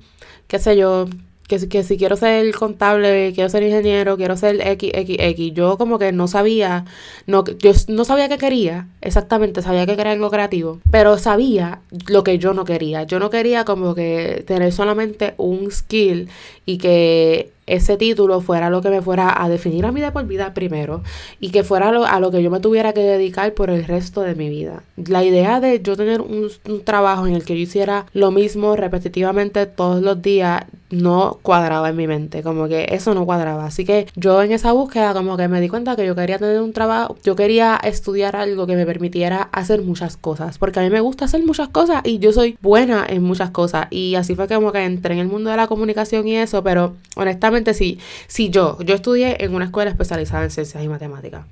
qué 0.46 0.58
sé 0.58 0.76
yo, 0.76 1.06
que, 1.48 1.68
que 1.68 1.82
si 1.82 1.96
quiero 1.96 2.16
ser 2.16 2.54
contable, 2.54 3.32
quiero 3.34 3.48
ser 3.48 3.62
ingeniero, 3.62 4.16
quiero 4.16 4.36
ser 4.36 4.56
XXX. 4.56 5.54
Yo 5.54 5.78
como 5.78 5.98
que 5.98 6.12
no 6.12 6.28
sabía, 6.28 6.84
no, 7.26 7.44
yo 7.44 7.72
no 7.88 8.04
sabía 8.04 8.28
qué 8.28 8.38
quería, 8.38 8.88
exactamente, 9.00 9.62
sabía 9.62 9.86
que 9.86 9.96
quería 9.96 10.12
algo 10.12 10.30
creativo, 10.30 10.80
pero 10.90 11.18
sabía 11.18 11.80
lo 12.08 12.24
que 12.24 12.38
yo 12.38 12.54
no 12.54 12.64
quería. 12.64 13.04
Yo 13.04 13.18
no 13.18 13.30
quería 13.30 13.64
como 13.64 13.94
que 13.94 14.44
tener 14.46 14.72
solamente 14.72 15.34
un 15.36 15.70
skill 15.70 16.28
y 16.64 16.78
que 16.78 17.55
ese 17.66 17.96
título 17.96 18.40
fuera 18.40 18.70
lo 18.70 18.80
que 18.82 18.90
me 18.90 19.02
fuera 19.02 19.42
a 19.42 19.48
definir 19.48 19.86
a 19.86 19.92
mí 19.92 20.00
de 20.00 20.12
por 20.12 20.26
vida 20.26 20.54
primero 20.54 21.02
y 21.40 21.50
que 21.50 21.64
fuera 21.64 21.88
a 21.88 22.20
lo 22.20 22.30
que 22.30 22.42
yo 22.42 22.50
me 22.50 22.60
tuviera 22.60 22.92
que 22.92 23.00
dedicar 23.00 23.52
por 23.54 23.70
el 23.70 23.84
resto 23.84 24.22
de 24.22 24.34
mi 24.34 24.48
vida. 24.48 24.82
La 24.96 25.24
idea 25.24 25.60
de 25.60 25.80
yo 25.82 25.96
tener 25.96 26.20
un, 26.20 26.48
un 26.68 26.84
trabajo 26.84 27.26
en 27.26 27.34
el 27.34 27.44
que 27.44 27.54
yo 27.54 27.60
hiciera 27.60 28.06
lo 28.12 28.30
mismo 28.30 28.76
repetitivamente 28.76 29.66
todos 29.66 30.02
los 30.02 30.22
días 30.22 30.64
no 30.90 31.38
cuadraba 31.42 31.88
en 31.90 31.96
mi 31.96 32.06
mente, 32.06 32.42
como 32.42 32.68
que 32.68 32.88
eso 32.90 33.14
no 33.14 33.26
cuadraba. 33.26 33.66
Así 33.66 33.84
que 33.84 34.06
yo 34.14 34.42
en 34.42 34.52
esa 34.52 34.72
búsqueda 34.72 35.12
como 35.12 35.36
que 35.36 35.48
me 35.48 35.60
di 35.60 35.68
cuenta 35.68 35.96
que 35.96 36.06
yo 36.06 36.14
quería 36.14 36.38
tener 36.38 36.60
un 36.60 36.72
trabajo, 36.72 37.16
yo 37.24 37.34
quería 37.34 37.76
estudiar 37.82 38.36
algo 38.36 38.66
que 38.66 38.76
me 38.76 38.86
permitiera 38.86 39.48
hacer 39.52 39.82
muchas 39.82 40.16
cosas, 40.16 40.58
porque 40.58 40.80
a 40.80 40.82
mí 40.82 40.90
me 40.90 41.00
gusta 41.00 41.24
hacer 41.24 41.44
muchas 41.44 41.68
cosas 41.68 42.02
y 42.04 42.18
yo 42.18 42.32
soy 42.32 42.56
buena 42.60 43.04
en 43.08 43.22
muchas 43.22 43.50
cosas. 43.50 43.88
Y 43.90 44.14
así 44.14 44.34
fue 44.34 44.46
como 44.48 44.72
que 44.72 44.84
entré 44.84 45.14
en 45.14 45.20
el 45.20 45.28
mundo 45.28 45.50
de 45.50 45.56
la 45.56 45.66
comunicación 45.66 46.28
y 46.28 46.36
eso, 46.36 46.62
pero 46.62 46.94
honestamente 47.16 47.55
sí, 47.74 47.98
sí 48.26 48.50
yo, 48.50 48.78
yo 48.80 48.94
estudié 48.94 49.44
en 49.44 49.54
una 49.54 49.66
escuela 49.66 49.90
especializada 49.90 50.44
en 50.44 50.50
ciencias 50.50 50.82
y 50.82 50.88
matemáticas. 50.88 51.44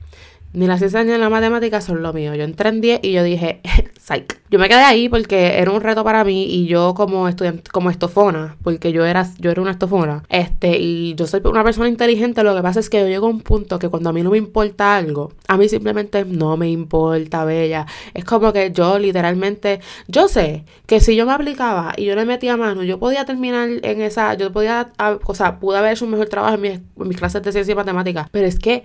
Ni 0.55 0.69
las 0.69 0.79
ciencias 0.79 1.05
ni 1.05 1.19
la 1.19 1.29
matemática 1.29 1.81
son 1.81 2.01
lo 2.01 2.13
mío. 2.13 2.33
Yo 2.37 2.45
entré 2.45 2.69
en 2.69 2.81
10 2.81 3.01
y 3.03 3.11
yo 3.11 3.25
dije, 3.25 3.61
psych. 4.01 4.41
Yo 4.51 4.61
me 4.61 4.69
quedé 4.69 4.83
ahí 4.83 5.09
porque 5.09 5.59
era 5.59 5.73
un 5.73 5.81
reto 5.81 6.05
para 6.05 6.23
mí 6.23 6.45
y 6.45 6.67
yo 6.67 6.95
como 6.95 7.27
estudiante, 7.27 7.73
como 7.73 7.91
estofona, 7.91 8.57
porque 8.63 8.93
yo 8.93 9.05
era, 9.05 9.29
yo 9.41 9.51
era 9.51 9.61
una 9.61 9.73
estofona, 9.73 10.23
este, 10.29 10.79
y 10.79 11.17
yo 11.17 11.27
soy 11.27 11.41
una 11.45 11.65
persona 11.65 11.89
inteligente, 11.89 12.45
lo 12.45 12.55
que 12.55 12.63
pasa 12.63 12.79
es 12.79 12.89
que 12.89 13.01
yo 13.01 13.09
llego 13.09 13.27
a 13.27 13.31
un 13.31 13.41
punto 13.41 13.81
que 13.81 13.89
cuando 13.89 14.11
a 14.11 14.13
mí 14.13 14.23
no 14.23 14.31
me 14.31 14.39
importa 14.39 14.97
algo, 14.97 15.33
a 15.49 15.57
mí 15.57 15.69
simplemente 15.69 16.25
no 16.25 16.57
me 16.57 16.71
importa, 16.71 17.45
bella. 17.45 17.87
Es 18.13 18.25
como 18.25 18.53
que 18.53 18.71
yo 18.71 19.01
literalmente, 19.01 19.81
yo 20.07 20.29
sé 20.29 20.65
que 20.87 21.01
si 21.01 21.17
yo 21.17 21.27
me 21.27 21.33
aplicaba 21.33 21.95
y 21.97 22.05
yo 22.05 22.15
le 22.15 22.25
metía 22.25 22.57
mano, 22.57 22.85
yo 22.85 23.01
podía 23.01 23.25
terminar 23.25 23.69
en 23.83 24.03
esa, 24.03 24.35
yo 24.35 24.53
podía, 24.53 24.93
ah, 24.99 25.19
o 25.25 25.35
sea, 25.35 25.59
pude 25.59 25.79
haber 25.79 25.95
hecho 25.95 26.05
un 26.05 26.13
mejor 26.13 26.29
trabajo 26.29 26.55
en 26.55 26.61
mis, 26.61 26.73
en 26.73 27.09
mis 27.09 27.17
clases 27.17 27.43
de 27.43 27.51
ciencia 27.51 27.73
y 27.73 27.75
matemática, 27.75 28.29
pero 28.31 28.47
es 28.47 28.61
que 28.61 28.85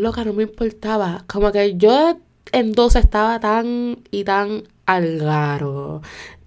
loca, 0.00 0.24
no 0.24 0.32
me 0.32 0.42
importaba. 0.42 1.24
Como 1.26 1.52
que 1.52 1.76
yo 1.76 2.18
en 2.52 2.72
dos 2.72 2.96
estaba 2.96 3.40
tan 3.40 3.98
y 4.10 4.24
tan 4.24 4.64
al 4.86 5.18
garo. 5.18 6.02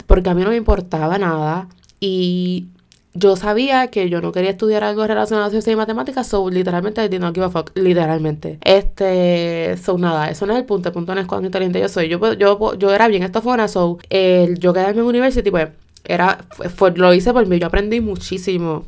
Porque 0.07 0.29
a 0.29 0.33
mí 0.33 0.43
no 0.43 0.49
me 0.49 0.57
importaba 0.57 1.17
nada. 1.17 1.69
Y 1.99 2.67
yo 3.13 3.35
sabía 3.35 3.87
que 3.87 4.09
yo 4.09 4.21
no 4.21 4.31
quería 4.31 4.51
estudiar 4.51 4.83
algo 4.83 5.05
relacionado 5.05 5.47
a 5.47 5.49
ciencia 5.51 5.71
y 5.71 5.75
matemáticas, 5.75 6.27
so 6.27 6.49
literalmente 6.49 7.07
did 7.09 7.19
not 7.19 7.35
give 7.35 7.45
a 7.45 7.49
fuck, 7.49 7.71
literalmente. 7.75 8.57
Este, 8.63 9.77
so 9.77 9.97
nada, 9.97 10.29
eso 10.29 10.45
no 10.45 10.53
es 10.53 10.59
el 10.59 10.65
punto, 10.65 10.89
el 10.89 10.93
punto 10.93 11.13
no 11.13 11.21
es 11.21 11.27
cuán 11.27 11.45
inteligente 11.45 11.79
yo 11.79 11.89
soy. 11.89 12.09
Yo, 12.09 12.33
yo, 12.33 12.75
yo 12.75 12.93
era 12.93 13.07
bien 13.07 13.23
estofona, 13.23 13.67
so 13.67 13.99
el 14.09 14.57
yo 14.59 14.73
quedarme 14.73 15.01
en 15.01 15.07
university, 15.07 15.51
pues, 15.51 15.69
era, 16.05 16.39
fue, 16.75 16.91
lo 16.91 17.13
hice 17.13 17.31
por 17.33 17.45
mí, 17.47 17.59
yo 17.59 17.67
aprendí 17.67 18.01
muchísimo 18.01 18.85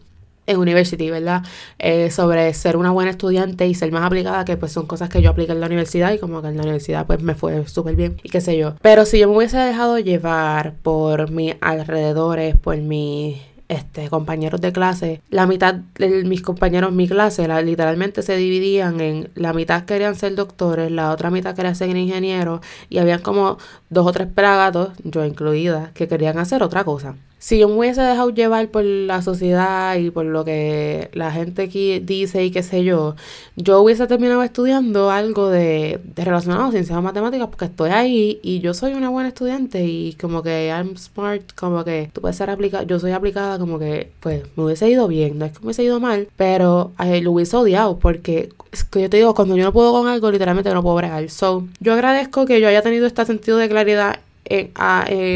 en 0.48 0.58
university, 0.58 1.10
¿verdad? 1.10 1.44
Eh, 1.80 2.12
sobre 2.12 2.54
ser 2.54 2.78
una 2.78 2.92
buena 2.92 3.12
estudiante 3.12 3.68
y 3.68 3.74
ser 3.74 3.92
más 3.92 4.04
aplicada, 4.04 4.46
que 4.46 4.58
pues 4.58 4.72
son 4.72 4.86
cosas 4.86 5.10
que 5.10 5.22
yo 5.22 5.30
apliqué 5.30 5.52
en 5.52 5.60
la 5.60 5.68
universidad 5.68 6.14
y 6.14 6.20
como 6.20 6.42
que 6.42 6.50
en 6.50 6.58
la 6.58 6.64
universidad 6.64 7.06
pues 7.06 7.22
me 7.22 7.36
fue 7.36 7.68
súper 7.68 7.96
bien 7.96 8.18
y 8.24 8.30
qué 8.30 8.42
sé 8.42 8.58
yo. 8.58 8.75
Pero 8.82 9.06
si 9.06 9.20
yo 9.20 9.30
me 9.30 9.38
hubiese 9.38 9.58
dejado 9.58 10.00
llevar 10.00 10.74
por 10.84 11.32
mis 11.32 11.56
alrededores, 11.62 12.56
por 12.58 12.78
mis 12.78 13.38
este, 13.68 14.10
compañeros 14.10 14.62
de 14.62 14.72
clase, 14.72 15.22
la 15.30 15.48
mitad 15.48 15.74
de 15.74 16.24
mis 16.24 16.44
compañeros 16.44 16.92
mi 16.92 17.08
clase 17.08 17.48
la, 17.48 17.62
literalmente 17.62 18.22
se 18.22 18.36
dividían 18.36 19.02
en 19.02 19.30
la 19.34 19.54
mitad 19.54 19.86
querían 19.86 20.16
ser 20.16 20.36
doctores, 20.36 20.92
la 20.92 21.12
otra 21.12 21.32
mitad 21.32 21.56
querían 21.56 21.75
ser 21.75 21.96
ingenieros 21.96 22.62
y 22.90 23.00
habían 23.00 23.22
como 23.22 23.58
dos 23.90 24.06
o 24.06 24.12
tres 24.12 24.28
pelagatos, 24.28 24.90
yo 25.04 25.25
incluida, 25.25 25.92
que 25.96 26.08
querían 26.08 26.38
hacer 26.38 26.62
otra 26.62 26.84
cosa 26.84 27.16
si 27.39 27.60
yo 27.60 27.68
me 27.68 27.75
hubiese 27.75 28.01
dejado 28.01 28.30
llevar 28.32 28.70
por 28.70 28.84
la 28.84 29.22
sociedad 29.22 29.96
y 29.98 30.10
por 30.10 30.25
lo 30.25 30.44
que 30.44 31.10
la 31.13 31.32
gente 31.32 31.63
aquí 31.63 32.00
dice 32.00 32.44
y 32.44 32.51
qué 32.51 32.63
sé 32.63 32.84
yo, 32.84 33.15
yo 33.56 33.82
hubiese 33.82 34.08
terminado 34.08 34.42
estudiando 34.42 35.12
algo 35.12 35.50
de, 35.50 36.00
relacionado 36.15 36.65
a 36.65 36.72
ciencias 36.72 36.98
o 36.98 37.01
matemáticas 37.01 37.48
porque 37.48 37.65
estoy 37.65 37.92
ahí 37.92 38.39
y 38.42 38.62
yo 38.62 38.74
soy 38.74 38.94
una 38.94 39.10
buena 39.10 39.30
estudiante 39.30 39.86
y 39.86 40.13
como 40.13 40.42
que 40.42 40.70
I'm 40.70 40.98
smart, 40.98 41.54
como 41.56 41.84
que 41.84 42.10
tú 42.13 42.22
puedes 42.22 42.38
ser 42.38 42.50
aplicada, 42.50 42.84
yo 42.84 43.00
soy 43.00 43.12
aplicada 43.12 43.60
como 43.60 43.77
que 43.77 44.12
pues 44.22 44.44
me 44.56 44.63
hubiese 44.63 44.89
ido 44.89 45.08
bien, 45.08 45.38
no 45.38 45.46
es 45.46 45.51
que 45.51 45.60
me 45.60 45.65
hubiese 45.65 45.84
ido 45.84 46.00
mal, 46.00 46.27
pero 46.38 46.94
lo 46.98 47.32
hubiese 47.32 47.56
odiado 47.58 48.00
porque 48.00 48.50
es 48.72 48.84
que 48.84 49.01
yo 49.01 49.10
te 49.10 49.18
digo, 49.18 49.36
cuando 49.36 49.56
yo 49.56 49.63
no 49.63 49.74
puedo 49.74 49.92
con 49.92 50.08
algo, 50.08 50.32
literalmente 50.32 50.74
no 50.74 50.82
puedo 50.82 50.96
bregar. 50.96 51.30
So, 51.30 51.68
yo 51.80 51.94
agradezco 51.94 52.46
que 52.46 52.60
yo 52.60 52.68
haya 52.68 52.82
tenido 52.82 53.06
este 53.06 53.24
sentido 53.25 53.58
de 53.58 53.70
claridad 53.70 54.20
eh, 54.46 54.72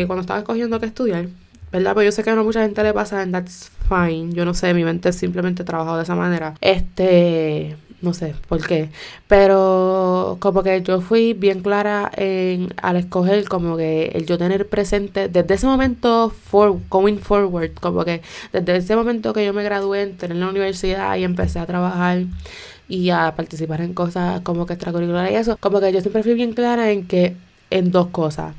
cuando 0.08 0.22
estaba 0.22 0.40
escogiendo 0.40 0.80
qué 0.80 0.88
estudiar 0.88 1.28
¿verdad? 1.72 1.94
Pues 1.94 2.06
yo 2.06 2.12
sé 2.12 2.24
que 2.24 2.30
a 2.30 2.36
no 2.36 2.44
mucha 2.44 2.62
gente 2.62 2.84
le 2.84 2.94
pasa 2.94 3.22
and 3.22 3.32
that's 3.32 3.72
fine. 3.88 4.34
Yo 4.34 4.46
no 4.46 4.54
sé, 4.54 4.74
mi 4.74 4.84
mente 4.84 5.14
simplemente 5.14 5.64
ha 5.64 5.66
trabajado 5.66 5.98
de 5.98 6.04
esa 6.04 6.16
manera. 6.16 6.56
Este, 6.62 7.76
no 8.02 8.14
sé 8.14 8.36
por 8.48 8.66
qué. 8.66 8.90
Pero 9.28 10.38
como 10.40 10.64
que 10.64 10.82
yo 10.82 11.02
fui 11.02 11.34
bien 11.34 11.62
clara 11.62 12.10
en 12.16 12.74
al 12.82 12.96
escoger 12.96 13.48
como 13.48 13.78
que 13.78 14.12
el 14.16 14.26
yo 14.26 14.38
tener 14.38 14.68
presente 14.70 15.28
desde 15.30 15.54
ese 15.54 15.68
momento 15.68 16.30
for, 16.30 16.80
going 16.90 17.18
forward, 17.18 17.74
como 17.74 18.06
que 18.06 18.22
desde 18.54 18.78
ese 18.78 18.96
momento 18.96 19.34
que 19.34 19.46
yo 19.46 19.54
me 19.54 19.64
gradué, 19.64 20.04
entré 20.04 20.32
en 20.32 20.40
la 20.40 20.50
universidad 20.50 21.18
y 21.18 21.24
empecé 21.24 21.60
a 21.60 21.66
trabajar 21.66 22.24
y 22.88 23.12
a 23.12 23.34
participar 23.36 23.82
en 23.82 23.94
cosas 23.94 24.42
como 24.42 24.66
que 24.66 24.74
extracurriculares 24.74 25.32
y 25.32 25.36
eso, 25.36 25.58
como 25.60 25.80
que 25.80 25.92
yo 25.94 26.02
siempre 26.02 26.24
fui 26.24 26.34
bien 26.34 26.54
clara 26.54 26.92
en 26.92 27.06
que 27.06 27.36
en 27.70 27.92
dos 27.92 28.08
cosas 28.08 28.56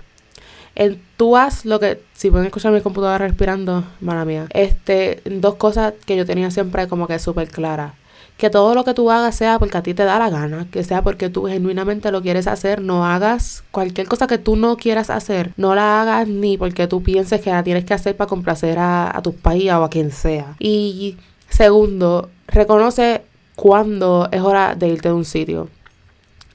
en, 0.81 0.99
tú 1.19 1.37
haz 1.37 1.67
lo 1.67 1.79
que, 1.79 2.03
si 2.15 2.31
pueden 2.31 2.47
escuchar 2.47 2.73
mi 2.73 2.81
computadora 2.81 3.19
respirando, 3.19 3.85
mala 4.01 4.25
mía, 4.25 4.47
este, 4.55 5.21
dos 5.27 5.57
cosas 5.57 5.93
que 6.07 6.17
yo 6.17 6.25
tenía 6.25 6.51
siempre 6.51 6.89
como 6.89 7.07
que 7.07 7.19
súper 7.19 7.49
claras. 7.49 7.93
Que 8.39 8.49
todo 8.49 8.75
lo 8.75 8.83
que 8.85 8.95
tú 8.95 9.11
hagas 9.11 9.35
sea 9.37 9.59
porque 9.59 9.77
a 9.77 9.83
ti 9.83 9.93
te 9.93 10.05
da 10.05 10.19
la 10.19 10.31
gana, 10.31 10.67
que 10.71 10.83
sea 10.83 11.03
porque 11.03 11.29
tú 11.29 11.45
genuinamente 11.45 12.11
lo 12.11 12.23
quieres 12.23 12.47
hacer, 12.47 12.81
no 12.81 13.05
hagas 13.05 13.63
cualquier 13.71 14.09
cosa 14.09 14.27
que 14.27 14.39
tú 14.39 14.57
no 14.57 14.79
quieras 14.79 15.11
hacer, 15.11 15.53
no 15.59 15.75
la 15.75 16.01
hagas 16.01 16.27
ni 16.27 16.57
porque 16.57 16.87
tú 16.87 17.03
pienses 17.03 17.43
que 17.43 17.51
la 17.51 17.63
tienes 17.63 17.85
que 17.85 17.93
hacer 17.93 18.17
para 18.17 18.29
complacer 18.29 18.79
a, 18.79 19.15
a 19.15 19.21
tu 19.21 19.35
país 19.35 19.71
o 19.73 19.85
a 19.85 19.91
quien 19.91 20.11
sea. 20.11 20.57
Y 20.59 21.19
segundo, 21.51 22.31
reconoce 22.49 23.21
cuándo 23.55 24.31
es 24.33 24.41
hora 24.41 24.75
de 24.75 24.89
irte 24.89 25.09
de 25.09 25.15
un 25.15 25.27
sitio 25.27 25.69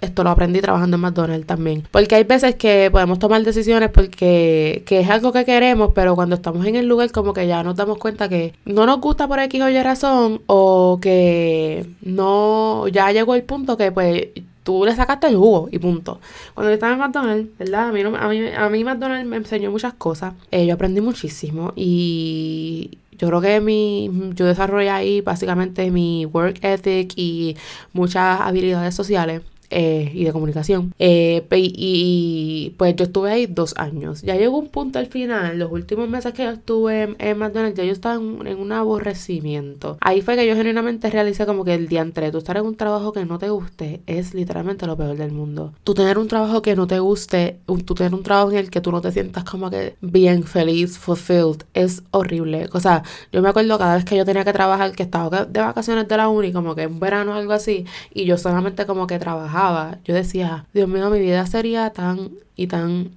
esto 0.05 0.23
lo 0.23 0.29
aprendí 0.29 0.61
trabajando 0.61 0.95
en 0.95 1.01
McDonald's 1.01 1.47
también. 1.47 1.83
Porque 1.91 2.15
hay 2.15 2.23
veces 2.23 2.55
que 2.55 2.89
podemos 2.91 3.19
tomar 3.19 3.43
decisiones 3.43 3.89
porque 3.89 4.83
que 4.85 4.99
es 5.01 5.09
algo 5.09 5.31
que 5.31 5.45
queremos, 5.45 5.91
pero 5.93 6.15
cuando 6.15 6.35
estamos 6.35 6.65
en 6.65 6.75
el 6.75 6.87
lugar 6.87 7.11
como 7.11 7.33
que 7.33 7.47
ya 7.47 7.63
nos 7.63 7.75
damos 7.75 7.97
cuenta 7.97 8.29
que 8.29 8.53
no 8.65 8.85
nos 8.85 8.99
gusta 8.99 9.27
por 9.27 9.39
X 9.39 9.61
o 9.61 9.69
Y 9.69 9.81
razón 9.81 10.41
o 10.47 10.99
que 11.01 11.85
no, 12.01 12.87
ya 12.87 13.11
llegó 13.11 13.35
el 13.35 13.43
punto 13.43 13.77
que 13.77 13.91
pues 13.91 14.27
tú 14.63 14.83
le 14.83 14.95
sacaste 14.95 15.27
el 15.27 15.37
jugo 15.37 15.69
y 15.71 15.77
punto. 15.79 16.19
Cuando 16.53 16.71
yo 16.71 16.73
estaba 16.73 16.93
en 16.93 16.99
McDonald's, 16.99 17.57
¿verdad? 17.59 17.89
A 17.89 17.91
mí, 17.91 18.01
a 18.01 18.27
mí, 18.27 18.47
a 18.57 18.69
mí 18.69 18.83
McDonald's 18.83 19.27
me 19.27 19.37
enseñó 19.37 19.71
muchas 19.71 19.93
cosas. 19.93 20.33
Eh, 20.51 20.65
yo 20.65 20.73
aprendí 20.73 21.01
muchísimo 21.01 21.71
y 21.75 22.97
yo 23.17 23.27
creo 23.27 23.41
que 23.41 23.61
mi, 23.61 24.09
yo 24.33 24.45
desarrollé 24.45 24.89
ahí 24.89 25.21
básicamente 25.21 25.89
mi 25.91 26.25
work 26.25 26.63
ethic 26.63 27.13
y 27.15 27.55
muchas 27.93 28.41
habilidades 28.41 28.95
sociales 28.95 29.41
eh, 29.77 30.09
y 30.13 30.23
de 30.23 30.31
comunicación. 30.31 30.93
Eh, 30.99 31.45
y, 31.51 32.73
pues 32.77 32.95
yo 32.95 33.03
estuve 33.03 33.29
ahí 33.29 33.45
dos 33.45 33.73
años. 33.75 34.21
Ya 34.21 34.35
llegó 34.37 34.57
un 34.57 34.69
punto 34.69 34.99
al 34.99 35.07
final, 35.07 35.59
los 35.59 35.69
últimos 35.69 36.07
meses 36.07 36.31
que 36.31 36.43
yo 36.43 36.51
estuve 36.51 37.13
en, 37.19 37.37
McDonald's, 37.37 37.77
ya 37.77 37.83
yo 37.83 37.91
estaba 37.91 38.15
en, 38.15 38.57
un 38.57 38.71
aborrecimiento. 38.71 39.97
Ahí 39.99 40.21
fue 40.21 40.37
que 40.37 40.47
yo 40.47 40.55
genuinamente 40.55 41.09
realicé 41.09 41.45
como 41.45 41.65
que 41.65 41.73
el 41.73 41.89
día 41.89 42.01
entre 42.01 42.31
tú 42.31 42.37
estar 42.37 42.55
en 42.55 42.65
un 42.65 42.77
trabajo 42.77 43.11
que 43.11 43.25
no 43.25 43.37
te 43.37 43.49
guste 43.49 43.99
es 44.07 44.33
literalmente 44.33 44.87
lo 44.87 44.95
peor 44.95 45.17
del 45.17 45.33
mundo. 45.33 45.73
Tú 45.83 45.93
tener 45.93 46.19
un 46.19 46.29
trabajo 46.29 46.61
que 46.61 46.77
no 46.77 46.87
te 46.87 46.99
guste, 46.99 47.59
tú 47.65 47.95
tener 47.95 48.13
un 48.13 48.23
trabajo 48.23 48.51
en 48.51 48.59
el 48.59 48.69
que 48.69 48.79
tú 48.79 48.93
no 48.93 49.01
te 49.01 49.11
sientas 49.11 49.43
como 49.43 49.69
que 49.69 49.97
bien 49.99 50.43
feliz, 50.43 50.97
fulfilled, 50.97 51.63
es 51.73 52.01
horrible. 52.11 52.69
O 52.71 52.79
sea, 52.79 53.03
yo 53.33 53.41
me 53.41 53.49
acuerdo 53.49 53.77
cada 53.77 53.95
vez 53.95 54.05
que 54.05 54.15
yo 54.15 54.23
tenía 54.23 54.45
que 54.45 54.53
trabajar, 54.53 54.93
que 54.93 55.03
estaba 55.03 55.43
de 55.43 55.59
vacaciones 55.59 56.07
de 56.07 56.15
la 56.15 56.29
uni, 56.29 56.53
como 56.53 56.75
que 56.75 56.83
en 56.83 56.97
verano 56.97 57.33
o 57.33 57.35
algo 57.35 57.51
así, 57.51 57.85
y 58.13 58.23
yo 58.23 58.37
solamente 58.37 58.85
como 58.85 59.05
que 59.05 59.19
trabajaba 59.19 59.64
yo 60.03 60.13
decía, 60.13 60.65
Dios 60.73 60.87
mío, 60.87 61.09
mi 61.09 61.19
vida 61.19 61.45
sería 61.45 61.89
tan 61.91 62.31
y 62.55 62.67
tan... 62.67 63.11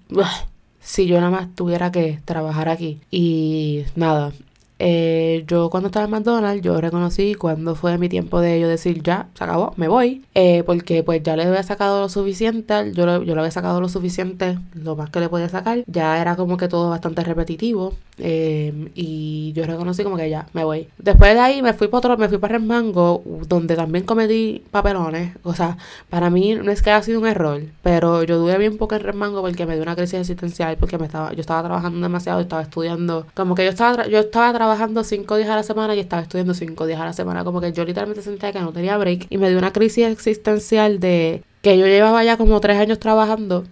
si 0.80 1.06
yo 1.06 1.16
nada 1.16 1.30
más 1.30 1.54
tuviera 1.54 1.92
que 1.92 2.20
trabajar 2.24 2.68
aquí. 2.68 3.00
Y 3.10 3.84
nada, 3.94 4.32
eh, 4.78 5.44
yo 5.46 5.70
cuando 5.70 5.88
estaba 5.88 6.04
en 6.04 6.12
McDonald's, 6.12 6.62
yo 6.62 6.80
reconocí 6.80 7.34
cuando 7.34 7.74
fue 7.74 7.98
mi 7.98 8.08
tiempo 8.08 8.40
de 8.40 8.60
yo 8.60 8.68
decir, 8.68 9.02
ya, 9.02 9.28
se 9.34 9.44
acabó, 9.44 9.74
me 9.76 9.88
voy. 9.88 10.24
Eh, 10.34 10.62
porque 10.64 11.02
pues 11.02 11.22
ya 11.22 11.36
le 11.36 11.44
había 11.44 11.62
sacado 11.62 12.00
lo 12.00 12.08
suficiente, 12.08 12.92
yo, 12.92 13.22
yo 13.22 13.34
le 13.34 13.40
había 13.40 13.50
sacado 13.50 13.80
lo 13.80 13.88
suficiente, 13.88 14.58
lo 14.74 14.96
más 14.96 15.10
que 15.10 15.20
le 15.20 15.28
podía 15.28 15.48
sacar. 15.48 15.84
Ya 15.86 16.20
era 16.20 16.36
como 16.36 16.56
que 16.56 16.68
todo 16.68 16.90
bastante 16.90 17.24
repetitivo. 17.24 17.94
Eh, 18.20 18.90
y 18.94 19.52
yo 19.54 19.64
reconocí 19.64 20.02
como 20.02 20.16
que 20.16 20.28
ya, 20.28 20.46
me 20.52 20.64
voy. 20.64 20.88
Después 20.98 21.34
de 21.34 21.40
ahí 21.40 21.62
me 21.62 21.72
fui 21.72 21.88
para 21.88 21.98
otro, 21.98 22.16
me 22.16 22.28
fui 22.28 22.38
para 22.38 22.58
Resmango, 22.58 23.22
donde 23.46 23.76
también 23.76 24.04
cometí 24.04 24.64
papelones. 24.70 25.36
O 25.42 25.54
sea, 25.54 25.76
para 26.08 26.30
mí 26.30 26.54
no 26.54 26.70
es 26.70 26.82
que 26.82 26.90
haya 26.90 27.02
sido 27.02 27.20
un 27.20 27.26
error, 27.26 27.62
pero 27.82 28.22
yo 28.24 28.38
duré 28.38 28.58
bien 28.58 28.76
poco 28.78 28.94
en 28.94 29.02
Resmango 29.02 29.40
porque 29.40 29.66
me 29.66 29.74
dio 29.74 29.82
una 29.82 29.96
crisis 29.96 30.20
existencial, 30.20 30.76
porque 30.78 30.98
me 30.98 31.06
estaba, 31.06 31.32
yo 31.32 31.40
estaba 31.40 31.62
trabajando 31.62 32.00
demasiado, 32.00 32.40
estaba 32.40 32.62
estudiando. 32.62 33.26
Como 33.34 33.54
que 33.54 33.64
yo 33.64 33.70
estaba, 33.70 34.06
yo 34.06 34.18
estaba 34.18 34.52
trabajando 34.52 35.04
cinco 35.04 35.36
días 35.36 35.50
a 35.50 35.56
la 35.56 35.62
semana 35.62 35.94
y 35.94 36.00
estaba 36.00 36.22
estudiando 36.22 36.54
cinco 36.54 36.86
días 36.86 37.00
a 37.00 37.04
la 37.04 37.12
semana. 37.12 37.44
Como 37.44 37.60
que 37.60 37.72
yo 37.72 37.84
literalmente 37.84 38.22
sentía 38.22 38.52
que 38.52 38.60
no 38.60 38.72
tenía 38.72 38.96
break. 38.98 39.26
Y 39.30 39.38
me 39.38 39.48
dio 39.48 39.58
una 39.58 39.72
crisis 39.72 40.06
existencial 40.06 41.00
de 41.00 41.42
que 41.62 41.78
yo 41.78 41.86
llevaba 41.86 42.24
ya 42.24 42.36
como 42.36 42.60
tres 42.60 42.78
años 42.78 42.98
trabajando. 42.98 43.64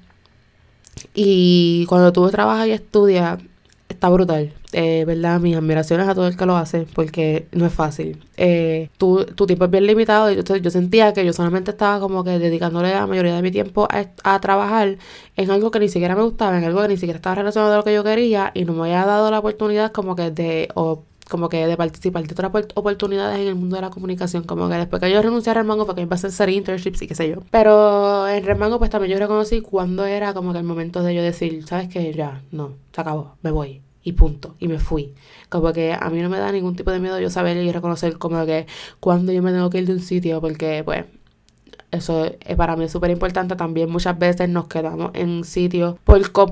Y 1.14 1.86
cuando 1.88 2.12
tú 2.12 2.28
trabajas 2.30 2.68
y 2.68 2.72
estudias, 2.72 3.38
está 3.96 4.08
brutal. 4.08 4.52
Eh, 4.72 5.04
¿Verdad? 5.06 5.40
Mis 5.40 5.56
admiraciones 5.56 6.06
a 6.06 6.14
todo 6.14 6.28
el 6.28 6.36
que 6.36 6.46
lo 6.46 6.56
hace, 6.56 6.86
porque 6.94 7.48
no 7.52 7.66
es 7.66 7.72
fácil. 7.72 8.22
Eh, 8.36 8.90
tu, 8.98 9.24
tu, 9.24 9.46
tiempo 9.46 9.64
es 9.64 9.70
bien 9.70 9.86
limitado. 9.86 10.30
Yo, 10.30 10.42
yo 10.56 10.70
sentía 10.70 11.12
que 11.12 11.24
yo 11.24 11.32
solamente 11.32 11.70
estaba 11.70 11.98
como 12.00 12.22
que 12.24 12.38
dedicándole 12.38 12.92
la 12.92 13.06
mayoría 13.06 13.34
de 13.34 13.42
mi 13.42 13.50
tiempo 13.50 13.88
a, 13.90 14.40
trabajar 14.40 14.98
en 15.36 15.50
algo 15.50 15.70
que 15.70 15.80
ni 15.80 15.88
siquiera 15.88 16.14
me 16.14 16.22
gustaba, 16.22 16.58
en 16.58 16.64
algo 16.64 16.82
que 16.82 16.88
ni 16.88 16.96
siquiera 16.96 17.16
estaba 17.16 17.36
relacionado 17.36 17.72
a 17.74 17.76
lo 17.78 17.84
que 17.84 17.94
yo 17.94 18.04
quería. 18.04 18.52
Y 18.54 18.64
no 18.64 18.74
me 18.74 18.82
había 18.82 19.04
dado 19.06 19.30
la 19.30 19.38
oportunidad 19.38 19.92
como 19.92 20.14
que 20.16 20.30
de. 20.30 20.68
O, 20.74 21.04
como 21.28 21.48
que 21.48 21.66
de 21.66 21.76
participar 21.76 22.24
de 22.24 22.32
otras 22.32 22.52
oportunidades 22.74 23.40
en 23.40 23.48
el 23.48 23.54
mundo 23.56 23.76
de 23.76 23.82
la 23.82 23.90
comunicación. 23.90 24.44
Como 24.44 24.68
que 24.68 24.76
después 24.76 25.00
que 25.00 25.10
yo 25.10 25.20
renuncié 25.22 25.50
a 25.50 25.54
Remango 25.54 25.84
fue 25.84 25.94
que 25.94 26.02
me 26.02 26.06
pasé 26.06 26.28
a 26.28 26.30
hacer 26.30 26.50
internships 26.50 27.02
y 27.02 27.06
qué 27.06 27.14
sé 27.14 27.28
yo. 27.28 27.38
Pero 27.50 28.28
en 28.28 28.44
Remango 28.44 28.78
pues 28.78 28.90
también 28.90 29.12
yo 29.12 29.18
reconocí 29.18 29.60
cuando 29.60 30.04
era 30.04 30.34
como 30.34 30.52
que 30.52 30.58
el 30.58 30.64
momento 30.64 31.02
de 31.02 31.14
yo 31.14 31.22
decir, 31.22 31.66
¿sabes 31.66 31.88
qué? 31.88 32.12
Ya, 32.12 32.42
no, 32.52 32.74
se 32.92 33.00
acabó, 33.00 33.36
me 33.42 33.50
voy 33.50 33.82
y 34.06 34.12
punto. 34.12 34.54
Y 34.60 34.68
me 34.68 34.78
fui. 34.78 35.12
Como 35.48 35.72
que 35.72 35.92
a 35.92 36.08
mí 36.10 36.22
no 36.22 36.30
me 36.30 36.38
da 36.38 36.52
ningún 36.52 36.76
tipo 36.76 36.92
de 36.92 37.00
miedo 37.00 37.18
yo 37.18 37.28
saber 37.28 37.56
y 37.56 37.72
reconocer 37.72 38.18
como 38.18 38.46
que 38.46 38.66
cuando 39.00 39.32
yo 39.32 39.42
me 39.42 39.50
tengo 39.50 39.68
que 39.68 39.78
ir 39.78 39.86
de 39.86 39.94
un 39.94 40.00
sitio, 40.00 40.40
porque 40.40 40.82
pues 40.84 41.06
eso 41.90 42.24
es 42.24 42.56
para 42.56 42.76
mí 42.76 42.84
es 42.84 42.92
súper 42.92 43.10
importante. 43.10 43.56
También 43.56 43.90
muchas 43.90 44.16
veces 44.16 44.48
nos 44.48 44.68
quedamos 44.68 45.10
en 45.14 45.42
sitios 45.42 45.96
por, 46.04 46.30
por, 46.30 46.50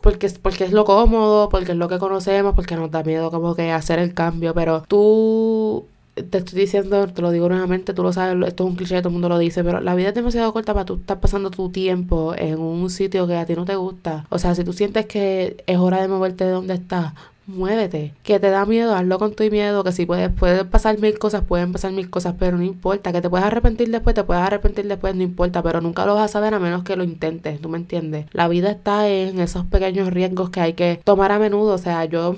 porque, 0.00 0.30
porque 0.40 0.64
es 0.64 0.72
lo 0.72 0.86
cómodo, 0.86 1.50
porque 1.50 1.72
es 1.72 1.78
lo 1.78 1.88
que 1.88 1.98
conocemos, 1.98 2.54
porque 2.54 2.74
nos 2.76 2.90
da 2.90 3.02
miedo 3.02 3.30
como 3.30 3.54
que 3.54 3.70
hacer 3.70 3.98
el 3.98 4.14
cambio. 4.14 4.54
Pero 4.54 4.82
tú 4.88 5.84
te 6.14 6.38
estoy 6.38 6.60
diciendo, 6.60 7.08
te 7.08 7.22
lo 7.22 7.30
digo 7.30 7.48
nuevamente, 7.48 7.92
tú 7.92 8.02
lo 8.02 8.12
sabes, 8.12 8.36
esto 8.46 8.64
es 8.64 8.70
un 8.70 8.76
cliché, 8.76 8.98
todo 8.98 9.08
el 9.08 9.14
mundo 9.14 9.28
lo 9.28 9.38
dice, 9.38 9.64
pero 9.64 9.80
la 9.80 9.94
vida 9.94 10.08
es 10.08 10.14
demasiado 10.14 10.52
corta 10.52 10.72
para 10.72 10.84
tú 10.84 10.94
estar 10.94 11.20
pasando 11.20 11.50
tu 11.50 11.70
tiempo 11.70 12.34
en 12.36 12.60
un 12.60 12.88
sitio 12.90 13.26
que 13.26 13.36
a 13.36 13.46
ti 13.46 13.54
no 13.54 13.64
te 13.64 13.76
gusta. 13.76 14.26
O 14.30 14.38
sea, 14.38 14.54
si 14.54 14.64
tú 14.64 14.72
sientes 14.72 15.06
que 15.06 15.62
es 15.66 15.78
hora 15.78 16.00
de 16.00 16.08
moverte 16.08 16.44
de 16.44 16.50
donde 16.50 16.74
estás, 16.74 17.14
muévete. 17.46 18.14
Que 18.22 18.40
te 18.40 18.50
da 18.50 18.64
miedo, 18.64 18.94
hazlo 18.94 19.18
con 19.18 19.34
tu 19.34 19.44
miedo, 19.44 19.84
que 19.84 19.92
si 19.92 20.06
puedes, 20.06 20.30
pueden 20.30 20.68
pasar 20.68 20.98
mil 20.98 21.18
cosas, 21.18 21.42
pueden 21.42 21.72
pasar 21.72 21.92
mil 21.92 22.08
cosas, 22.10 22.34
pero 22.38 22.56
no 22.56 22.62
importa. 22.62 23.12
Que 23.12 23.20
te 23.20 23.28
puedes 23.28 23.46
arrepentir 23.46 23.90
después, 23.90 24.14
te 24.14 24.24
puedes 24.24 24.42
arrepentir 24.42 24.86
después, 24.86 25.14
no 25.14 25.22
importa, 25.22 25.62
pero 25.62 25.80
nunca 25.80 26.06
lo 26.06 26.14
vas 26.14 26.30
a 26.30 26.32
saber 26.32 26.54
a 26.54 26.58
menos 26.58 26.84
que 26.84 26.96
lo 26.96 27.04
intentes, 27.04 27.60
¿tú 27.60 27.68
me 27.68 27.78
entiendes? 27.78 28.26
La 28.32 28.48
vida 28.48 28.70
está 28.70 29.08
en 29.08 29.40
esos 29.40 29.66
pequeños 29.66 30.10
riesgos 30.10 30.50
que 30.50 30.60
hay 30.60 30.72
que 30.74 31.00
tomar 31.04 31.32
a 31.32 31.38
menudo, 31.38 31.74
o 31.74 31.78
sea, 31.78 32.04
yo 32.04 32.36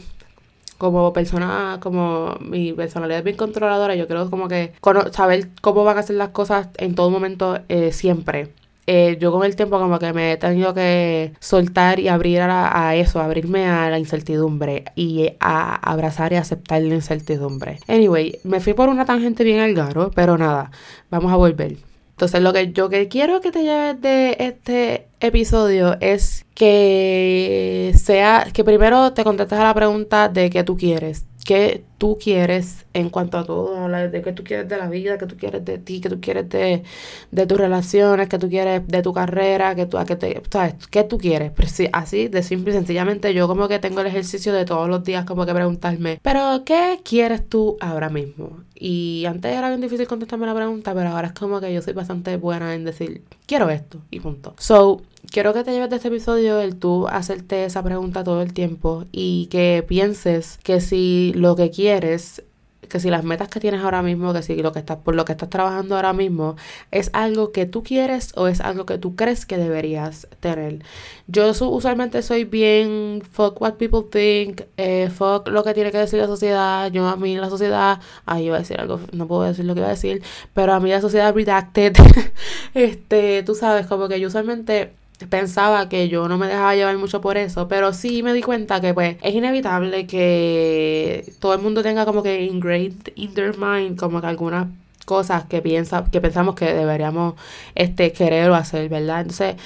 como 0.79 1.13
persona, 1.13 1.79
como 1.81 2.37
mi 2.41 2.73
personalidad 2.73 3.19
es 3.19 3.25
bien 3.25 3.37
controladora, 3.37 3.95
yo 3.95 4.07
creo 4.07 4.31
como 4.31 4.49
que 4.49 4.73
saber 5.13 5.49
cómo 5.61 5.85
van 5.85 5.97
a 5.97 6.01
hacer 6.01 6.17
las 6.17 6.31
cosas 6.31 6.69
en 6.79 6.95
todo 6.95 7.11
momento 7.11 7.59
eh, 7.69 7.93
siempre. 7.93 8.49
Eh, 8.89 9.19
yo 9.21 9.33
con 9.33 9.45
el 9.45 9.57
tiempo 9.57 9.81
como 9.81 9.99
que 9.99 10.13
me 10.13 10.33
he 10.33 10.37
tenido 10.37 10.73
que 10.73 11.33
soltar 11.41 11.99
y 11.99 12.07
abrir 12.07 12.41
a, 12.43 12.89
a, 12.89 12.95
eso, 12.95 13.21
abrirme 13.21 13.67
a 13.67 13.91
la 13.91 13.99
incertidumbre 13.99 14.85
y 14.95 15.33
a 15.41 15.75
abrazar 15.75 16.33
y 16.33 16.37
aceptar 16.37 16.83
la 16.83 16.95
incertidumbre. 16.95 17.81
Anyway, 17.89 18.39
me 18.45 18.61
fui 18.61 18.75
por 18.75 18.89
una 18.89 19.05
tangente 19.05 19.43
bien 19.43 19.59
al 19.59 19.75
garo, 19.75 20.13
pero 20.15 20.39
nada, 20.39 20.71
vamos 21.11 21.33
a 21.33 21.37
volver. 21.37 21.86
Entonces 22.17 22.41
lo 22.41 22.55
que 22.55 22.73
yo 22.73 22.89
que 22.89 23.09
quiero 23.09 23.43
que 23.43 23.53
te 23.53 23.63
lleves 23.63 24.01
de 24.01 24.37
este 24.39 25.07
episodio 25.21 25.99
es 26.01 26.47
que 26.55 27.93
sea, 27.95 28.49
que 28.55 28.65
primero 28.65 29.13
te 29.13 29.23
contestes 29.23 29.59
a 29.59 29.65
la 29.65 29.75
pregunta 29.75 30.31
de 30.31 30.49
qué 30.49 30.65
tú 30.65 30.79
quieres 30.79 31.27
qué 31.47 31.85
tú 31.99 32.19
quieres 32.21 32.87
en 32.93 33.09
cuanto 33.09 33.39
a 33.39 33.45
todo, 33.45 33.89
de 33.89 34.23
qué 34.23 34.33
tú 34.33 34.43
quieres 34.43 34.69
de 34.69 34.77
la 34.77 34.89
vida, 34.89 35.17
qué 35.17 35.27
tú 35.27 35.37
quieres 35.37 35.65
de 35.65 35.79
ti, 35.79 36.01
qué 36.01 36.11
tú 36.11 36.21
quieres 36.21 36.49
de, 36.49 36.83
de 37.31 37.47
tus 37.47 37.57
relaciones, 37.57 38.29
qué 38.29 38.39
tú 38.39 38.49
quieres 38.49 38.87
de 38.87 39.03
tu 39.03 39.13
carrera, 39.13 39.75
qué 39.75 39.87
tú, 39.87 39.97
a 39.97 40.05
qué 40.05 40.17
te, 40.17 40.43
¿sabes? 40.51 40.75
¿Qué 40.91 41.05
tú 41.05 41.19
quieres? 41.19 41.53
Pero 41.55 41.69
sí, 41.69 41.89
así 41.93 42.29
de 42.29 42.43
simple 42.43 42.73
y 42.73 42.75
sencillamente 42.75 43.33
yo 43.33 43.47
como 43.47 43.69
que 43.69 43.79
tengo 43.79 44.01
el 44.01 44.09
ejercicio 44.09 44.53
de 44.53 44.65
todos 44.65 44.89
los 44.89 45.05
días 45.05 45.25
como 45.25 45.47
que 45.47 45.55
preguntarme, 45.55 46.19
pero 46.21 46.63
¿qué 46.67 47.01
quieres 47.05 47.49
tú 47.49 47.77
ahora 47.81 48.09
mismo? 48.11 48.65
Y 48.75 49.25
antes 49.27 49.57
era 49.57 49.69
bien 49.69 49.81
difícil 49.81 50.07
contestarme 50.07 50.47
la 50.47 50.55
pregunta, 50.55 50.95
pero 50.95 51.11
ahora 51.11 51.29
es 51.29 51.33
como 51.33 51.61
que 51.61 51.73
yo 51.73 51.81
soy 51.81 51.95
bastante 51.95 52.37
buena 52.37 52.75
en 52.75 52.85
decir, 52.85 53.23
quiero 53.47 53.71
esto 53.71 54.03
y 54.11 54.21
punto. 54.21 54.55
So, 54.59 55.03
quiero 55.31 55.53
que 55.53 55.65
te 55.65 55.73
lleves 55.73 55.91
de 55.91 55.97
este 55.97 56.09
episodio 56.09 56.61
el 56.61 56.77
tú 56.77 57.07
hacerte 57.09 57.65
esa 57.65 57.83
pregunta 57.83 58.25
todo 58.25 58.43
el 58.43 58.53
tiempo 58.53 59.05
y 59.13 59.47
que 59.51 59.85
pienses 59.87 60.59
que 60.63 60.81
si 60.81 61.33
lo 61.35 61.57
que 61.57 61.71
quieres 61.71 62.43
que 62.89 63.01
si 63.01 63.11
las 63.11 63.25
metas 63.25 63.49
que 63.49 63.61
tienes 63.61 63.83
ahora 63.83 64.03
mismo, 64.03 64.33
que 64.33 64.43
si 64.43 64.57
lo 64.63 64.73
que 64.73 64.79
estás 64.79 64.99
por 64.99 65.15
lo 65.15 65.25
que 65.25 65.33
estás 65.33 65.51
trabajando 65.51 65.97
ahora 65.97 66.13
mismo 66.13 66.57
es 66.91 67.11
algo 67.13 67.53
que 67.53 67.67
tú 67.67 67.83
quieres 67.83 68.33
o 68.37 68.49
es 68.49 68.61
algo 68.61 68.87
que 68.87 68.99
tú 68.99 69.17
crees 69.17 69.47
que 69.47 69.57
deberías 69.57 70.29
tener. 70.41 70.85
Yo 71.27 71.51
usualmente 71.51 72.23
soy 72.23 72.45
bien 72.45 73.23
fuck 73.31 73.61
what 73.61 73.75
people 73.75 74.03
think, 74.11 74.63
eh, 74.77 75.11
fuck 75.11 75.49
lo 75.49 75.65
que 75.65 75.75
tiene 75.75 75.91
que 75.93 75.99
decir 75.99 76.21
la 76.21 76.27
sociedad. 76.27 76.91
Yo 76.93 77.07
a 77.09 77.17
mí 77.17 77.37
la 77.37 77.51
sociedad, 77.51 78.01
ay, 78.25 78.47
iba 78.47 78.57
a 78.57 78.61
decir 78.61 78.81
algo, 78.81 79.01
no 79.13 79.27
puedo 79.27 79.43
decir 79.43 79.65
lo 79.65 79.75
que 79.75 79.81
iba 79.81 79.89
a 79.89 79.91
decir, 79.91 80.23
pero 80.55 80.73
a 80.73 80.81
mí 80.81 80.91
la 80.91 81.01
sociedad 81.01 81.35
redacted, 81.35 81.95
este, 82.75 83.43
tú 83.43 83.55
sabes, 83.55 83.87
como 83.87 84.09
que 84.09 84.21
yo 84.21 84.29
usualmente 84.29 84.93
pensaba 85.29 85.89
que 85.89 86.09
yo 86.09 86.29
no 86.29 86.39
me 86.39 86.47
dejaba 86.47 86.75
llevar 86.75 86.97
mucho 86.99 87.21
por 87.21 87.37
eso, 87.37 87.69
pero 87.69 87.93
sí 87.93 88.23
me 88.23 88.35
di 88.35 88.43
cuenta 88.43 88.81
que 88.81 88.93
pues 88.95 89.17
es 89.23 89.35
inevitable 89.35 90.07
que 90.07 91.33
todo 91.41 91.55
el 91.55 91.61
mundo 91.61 91.83
tenga 91.83 92.05
como 92.05 92.23
que 92.23 92.43
ingrained 92.45 93.13
in 93.15 93.35
their 93.35 93.57
mind 93.57 93.99
como 93.99 94.21
que 94.21 94.27
algunas 94.27 94.69
cosas 95.07 95.45
que 95.47 95.63
piensa 95.63 96.05
que 96.11 96.21
pensamos 96.21 96.55
que 96.55 96.67
deberíamos 96.75 97.35
este 97.75 98.13
querer 98.13 98.51
o 98.51 98.55
hacer, 98.55 98.89
¿verdad? 98.89 99.21
Entonces, 99.23 99.57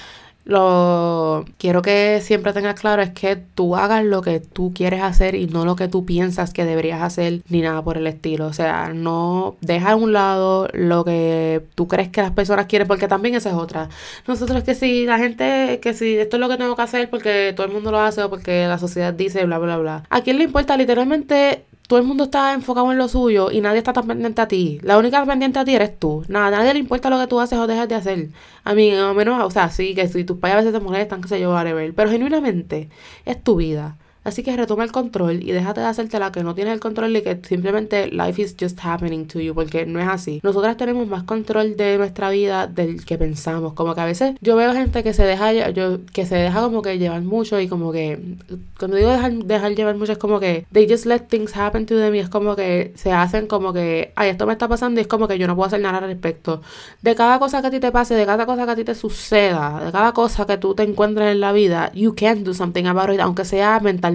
lo 0.51 1.45
quiero 1.59 1.81
que 1.81 2.21
siempre 2.21 2.53
tengas 2.53 2.79
claro 2.79 3.03
es 3.03 3.11
que 3.11 3.37
tú 3.37 3.77
hagas 3.77 4.05
lo 4.05 4.21
que 4.21 4.41
tú 4.41 4.73
quieres 4.75 5.01
hacer 5.01 5.37
y 5.37 5.47
no 5.47 5.65
lo 5.65 5.77
que 5.77 5.87
tú 5.87 6.05
piensas 6.05 6.53
que 6.53 6.65
deberías 6.65 7.03
hacer 7.03 7.43
ni 7.49 7.61
nada 7.61 7.83
por 7.83 7.97
el 7.97 8.07
estilo. 8.09 8.47
O 8.47 8.53
sea, 8.53 8.93
no 8.93 9.57
deja 9.61 9.93
a 9.93 9.97
un 9.97 10.13
lado 10.13 10.69
lo 10.73 11.05
que 11.05 11.63
tú 11.77 11.87
crees 11.87 12.09
que 12.09 12.21
las 12.21 12.33
personas 12.33 12.67
quieren 12.67 12.89
porque 12.89 13.07
también 13.07 13.37
esa 13.37 13.51
es 13.51 13.55
otra. 13.55 13.91
Nosotros 14.27 14.65
que 14.65 14.75
si 14.75 15.07
la 15.07 15.19
gente, 15.19 15.79
que 15.81 15.95
si 15.95 16.19
esto 16.19 16.37
es 16.37 16.41
lo 16.41 16.49
que 16.49 16.57
tengo 16.57 16.75
que 16.75 16.83
hacer 16.83 17.09
porque 17.09 17.53
todo 17.55 17.67
el 17.67 17.73
mundo 17.73 17.93
lo 17.93 18.01
hace 18.01 18.23
o 18.25 18.29
porque 18.29 18.67
la 18.67 18.79
sociedad 18.79 19.15
dice 19.15 19.45
bla 19.45 19.59
bla 19.59 19.79
bla. 19.79 20.03
¿A 20.11 20.23
quién 20.23 20.39
le 20.39 20.45
importa 20.45 20.77
literalmente 20.77 21.65
todo 21.90 21.98
el 21.98 22.07
mundo 22.07 22.24
está 22.24 22.55
enfocado 22.55 22.92
en 22.92 22.98
lo 22.98 23.09
suyo 23.09 23.50
y 23.50 23.61
nadie 23.61 23.79
está 23.79 23.92
tan 23.92 24.07
pendiente 24.07 24.40
a 24.40 24.46
ti. 24.46 24.79
La 24.85 24.96
única 24.96 25.26
pendiente 25.26 25.59
a 25.59 25.64
ti 25.64 25.74
eres 25.74 25.98
tú. 25.98 26.24
Nada, 26.29 26.46
a 26.46 26.50
nadie 26.61 26.74
le 26.74 26.79
importa 26.79 27.11
lo 27.11 27.18
que 27.18 27.26
tú 27.26 27.40
haces 27.40 27.59
o 27.59 27.66
dejas 27.66 27.88
de 27.88 27.96
hacer. 27.96 28.29
A 28.62 28.74
mí, 28.74 28.94
o 28.94 29.12
menos, 29.12 29.42
o 29.42 29.50
sea, 29.50 29.70
sí, 29.70 29.92
que 29.96 30.07
si 30.07 30.22
tus 30.22 30.38
padres 30.38 30.55
a 30.55 30.59
veces 30.59 30.72
te 30.72 30.79
molestan, 30.79 31.20
qué 31.20 31.26
sé 31.26 31.40
yo, 31.40 31.50
whatever. 31.50 31.92
Pero 31.92 32.09
genuinamente, 32.09 32.90
es 33.24 33.42
tu 33.42 33.57
vida. 33.57 33.96
Así 34.23 34.43
que 34.43 34.55
retoma 34.55 34.85
el 34.85 34.93
control 34.93 35.43
y 35.43 35.53
déjate 35.53 35.81
de 35.81 35.87
hacerte 35.87 36.19
la 36.19 36.31
que 36.31 36.45
no 36.45 36.55
tienes 36.55 36.75
el 36.75 36.81
control 36.81 37.17
y 37.17 37.23
que 37.23 37.41
simplemente 37.43 38.09
life 38.09 38.41
is 38.43 38.55
just 38.59 38.79
happening 38.83 39.27
to 39.27 39.41
you, 39.41 39.55
porque 39.55 39.87
no 39.87 39.99
es 39.99 40.09
así. 40.09 40.41
Nosotras 40.43 40.77
tenemos 40.77 41.09
más 41.09 41.23
control 41.23 41.77
de 41.77 41.97
nuestra 41.97 42.29
vida 42.29 42.67
del 42.67 43.05
que 43.05 43.17
pensamos. 43.17 43.73
Como 43.73 43.95
que 43.95 44.01
a 44.03 44.05
veces 44.05 44.35
yo 44.41 44.57
veo 44.57 44.75
gente 44.75 45.03
que 45.03 45.15
se 45.15 45.25
deja, 45.25 45.53
yo, 45.71 46.01
que 46.13 46.27
se 46.27 46.35
deja 46.35 46.61
como 46.61 46.83
que 46.83 46.99
llevar 46.99 47.23
mucho 47.23 47.59
y 47.61 47.69
como 47.69 47.93
que, 47.93 48.37
cuando 48.79 48.99
digo 48.99 49.11
dejar, 49.11 49.33
dejar 49.33 49.75
llevar 49.75 49.97
mucho 49.97 50.13
es 50.13 50.19
como 50.19 50.39
que 50.39 50.67
they 50.73 50.87
just 50.89 51.07
let 51.07 51.21
things 51.29 51.57
happen 51.57 51.87
to 51.87 51.97
them 51.97 52.15
y 52.15 52.19
es 52.19 52.29
como 52.29 52.57
que 52.57 52.93
se 52.97 53.13
hacen 53.13 53.47
como 53.47 53.73
que, 53.73 54.13
ay, 54.17 54.31
esto 54.31 54.47
me 54.47 54.53
está 54.53 54.69
pasando 54.69 55.01
y 55.01 55.03
es 55.03 55.09
como 55.09 55.29
que 55.29 55.39
yo 55.39 55.47
no 55.47 55.57
puedo 55.57 55.69
hacer 55.69 55.81
nada 55.81 55.99
al 55.99 56.05
respecto. 56.05 56.61
De 57.01 57.15
cada 57.15 57.39
cosa 57.39 57.63
que 57.63 57.69
a 57.69 57.71
ti 57.71 57.81
te 57.81 57.91
pase, 57.91 58.15
de 58.15 58.27
cada 58.27 58.45
cosa 58.45 58.67
que 58.67 58.73
a 58.73 58.77
ti 58.77 58.85
te 58.85 58.95
suceda, 58.95 59.83
de 59.83 59.91
cada 59.93 60.13
cosa 60.13 60.47
que 60.47 60.59
tú 60.59 60.75
te 60.75 60.83
encuentres 60.83 61.33
en 61.33 61.41
la 61.41 61.53
vida, 61.53 61.91
you 61.95 62.15
can 62.15 62.45
do 62.45 62.53
something 62.53 62.85
about 62.85 63.11
it, 63.15 63.21
aunque 63.21 63.47
sea 63.47 63.81
mental 63.81 64.10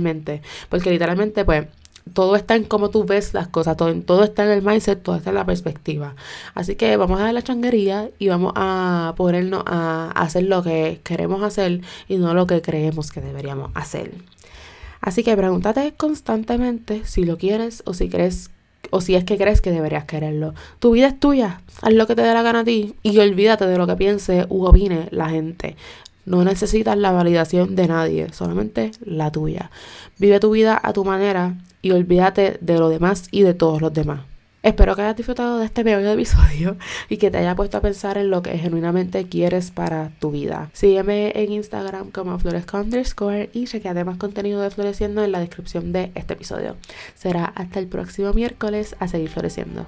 porque 0.69 0.89
literalmente, 0.89 1.45
pues, 1.45 1.67
todo 2.13 2.36
está 2.36 2.55
en 2.55 2.63
cómo 2.63 2.89
tú 2.89 3.03
ves 3.03 3.34
las 3.34 3.47
cosas, 3.47 3.77
todo, 3.77 3.93
todo 4.01 4.23
está 4.23 4.45
en 4.45 4.51
el 4.51 4.62
mindset, 4.62 5.01
todo 5.01 5.15
está 5.15 5.31
en 5.31 5.36
la 5.36 5.45
perspectiva. 5.45 6.15
Así 6.53 6.75
que 6.75 6.97
vamos 6.97 7.19
a 7.19 7.23
dar 7.23 7.34
la 7.34 7.41
changuería 7.41 8.10
y 8.19 8.27
vamos 8.27 8.53
a 8.55 9.13
ponernos 9.17 9.63
a 9.65 10.12
hacer 10.15 10.43
lo 10.43 10.62
que 10.62 11.01
queremos 11.03 11.41
hacer 11.43 11.81
y 12.08 12.17
no 12.17 12.34
lo 12.34 12.45
que 12.47 12.62
creemos 12.62 13.12
que 13.12 13.21
deberíamos 13.21 13.71
hacer. 13.73 14.12
Así 15.01 15.23
que 15.23 15.36
pregúntate 15.36 15.93
constantemente 15.95 17.03
si 17.05 17.25
lo 17.25 17.38
quieres 17.38 17.84
o 17.86 17.93
si 17.93 18.10
crees 18.10 18.49
o 18.91 19.01
si 19.01 19.15
es 19.15 19.23
que 19.23 19.38
crees 19.38 19.62
que 19.62 19.71
deberías 19.71 20.05
quererlo. 20.05 20.53
Tu 20.79 20.91
vida 20.91 21.08
es 21.08 21.19
tuya, 21.19 21.62
haz 21.81 21.93
lo 21.93 22.05
que 22.05 22.15
te 22.15 22.21
dé 22.21 22.34
la 22.34 22.43
gana 22.43 22.60
a 22.60 22.63
ti 22.63 22.95
y 23.01 23.17
olvídate 23.17 23.65
de 23.65 23.77
lo 23.77 23.88
que 23.88 23.95
piense 23.95 24.45
u 24.49 24.65
opine 24.65 25.08
la 25.12 25.29
gente 25.29 25.75
No 26.25 26.43
necesitas 26.43 26.97
la 26.97 27.11
validación 27.11 27.75
de 27.75 27.88
nadie, 27.88 28.33
solamente 28.33 28.91
la 29.03 29.31
tuya. 29.31 29.71
Vive 30.17 30.39
tu 30.39 30.51
vida 30.51 30.79
a 30.81 30.93
tu 30.93 31.05
manera 31.05 31.57
y 31.81 31.91
olvídate 31.91 32.57
de 32.61 32.79
lo 32.79 32.89
demás 32.89 33.27
y 33.31 33.43
de 33.43 33.53
todos 33.53 33.81
los 33.81 33.93
demás. 33.93 34.21
Espero 34.65 34.95
que 34.95 35.03
hayas 35.03 35.15
disfrutado 35.15 35.59
de 35.59 35.65
este 35.65 35.83
pequeño 35.83 36.09
episodio 36.09 36.75
y 37.09 37.17
que 37.17 37.29
te 37.29 37.38
haya 37.38 37.55
puesto 37.55 37.77
a 37.77 37.81
pensar 37.81 38.17
en 38.17 38.31
lo 38.31 38.41
que 38.41 38.57
genuinamente 38.57 39.29
quieres 39.29 39.69
para 39.69 40.09
tu 40.19 40.31
vida. 40.31 40.71
Sígueme 40.73 41.33
en 41.35 41.51
Instagram 41.51 42.09
como 42.09 42.39
floresco 42.39 42.79
underscore 42.79 43.51
y 43.53 43.65
chequeate 43.65 44.03
más 44.03 44.17
contenido 44.17 44.59
de 44.61 44.71
Floreciendo 44.71 45.23
en 45.23 45.33
la 45.33 45.39
descripción 45.39 45.91
de 45.91 46.11
este 46.15 46.33
episodio. 46.33 46.77
Será 47.13 47.45
hasta 47.45 47.77
el 47.77 47.85
próximo 47.85 48.33
miércoles 48.33 48.95
a 48.99 49.07
seguir 49.07 49.29
floreciendo. 49.29 49.85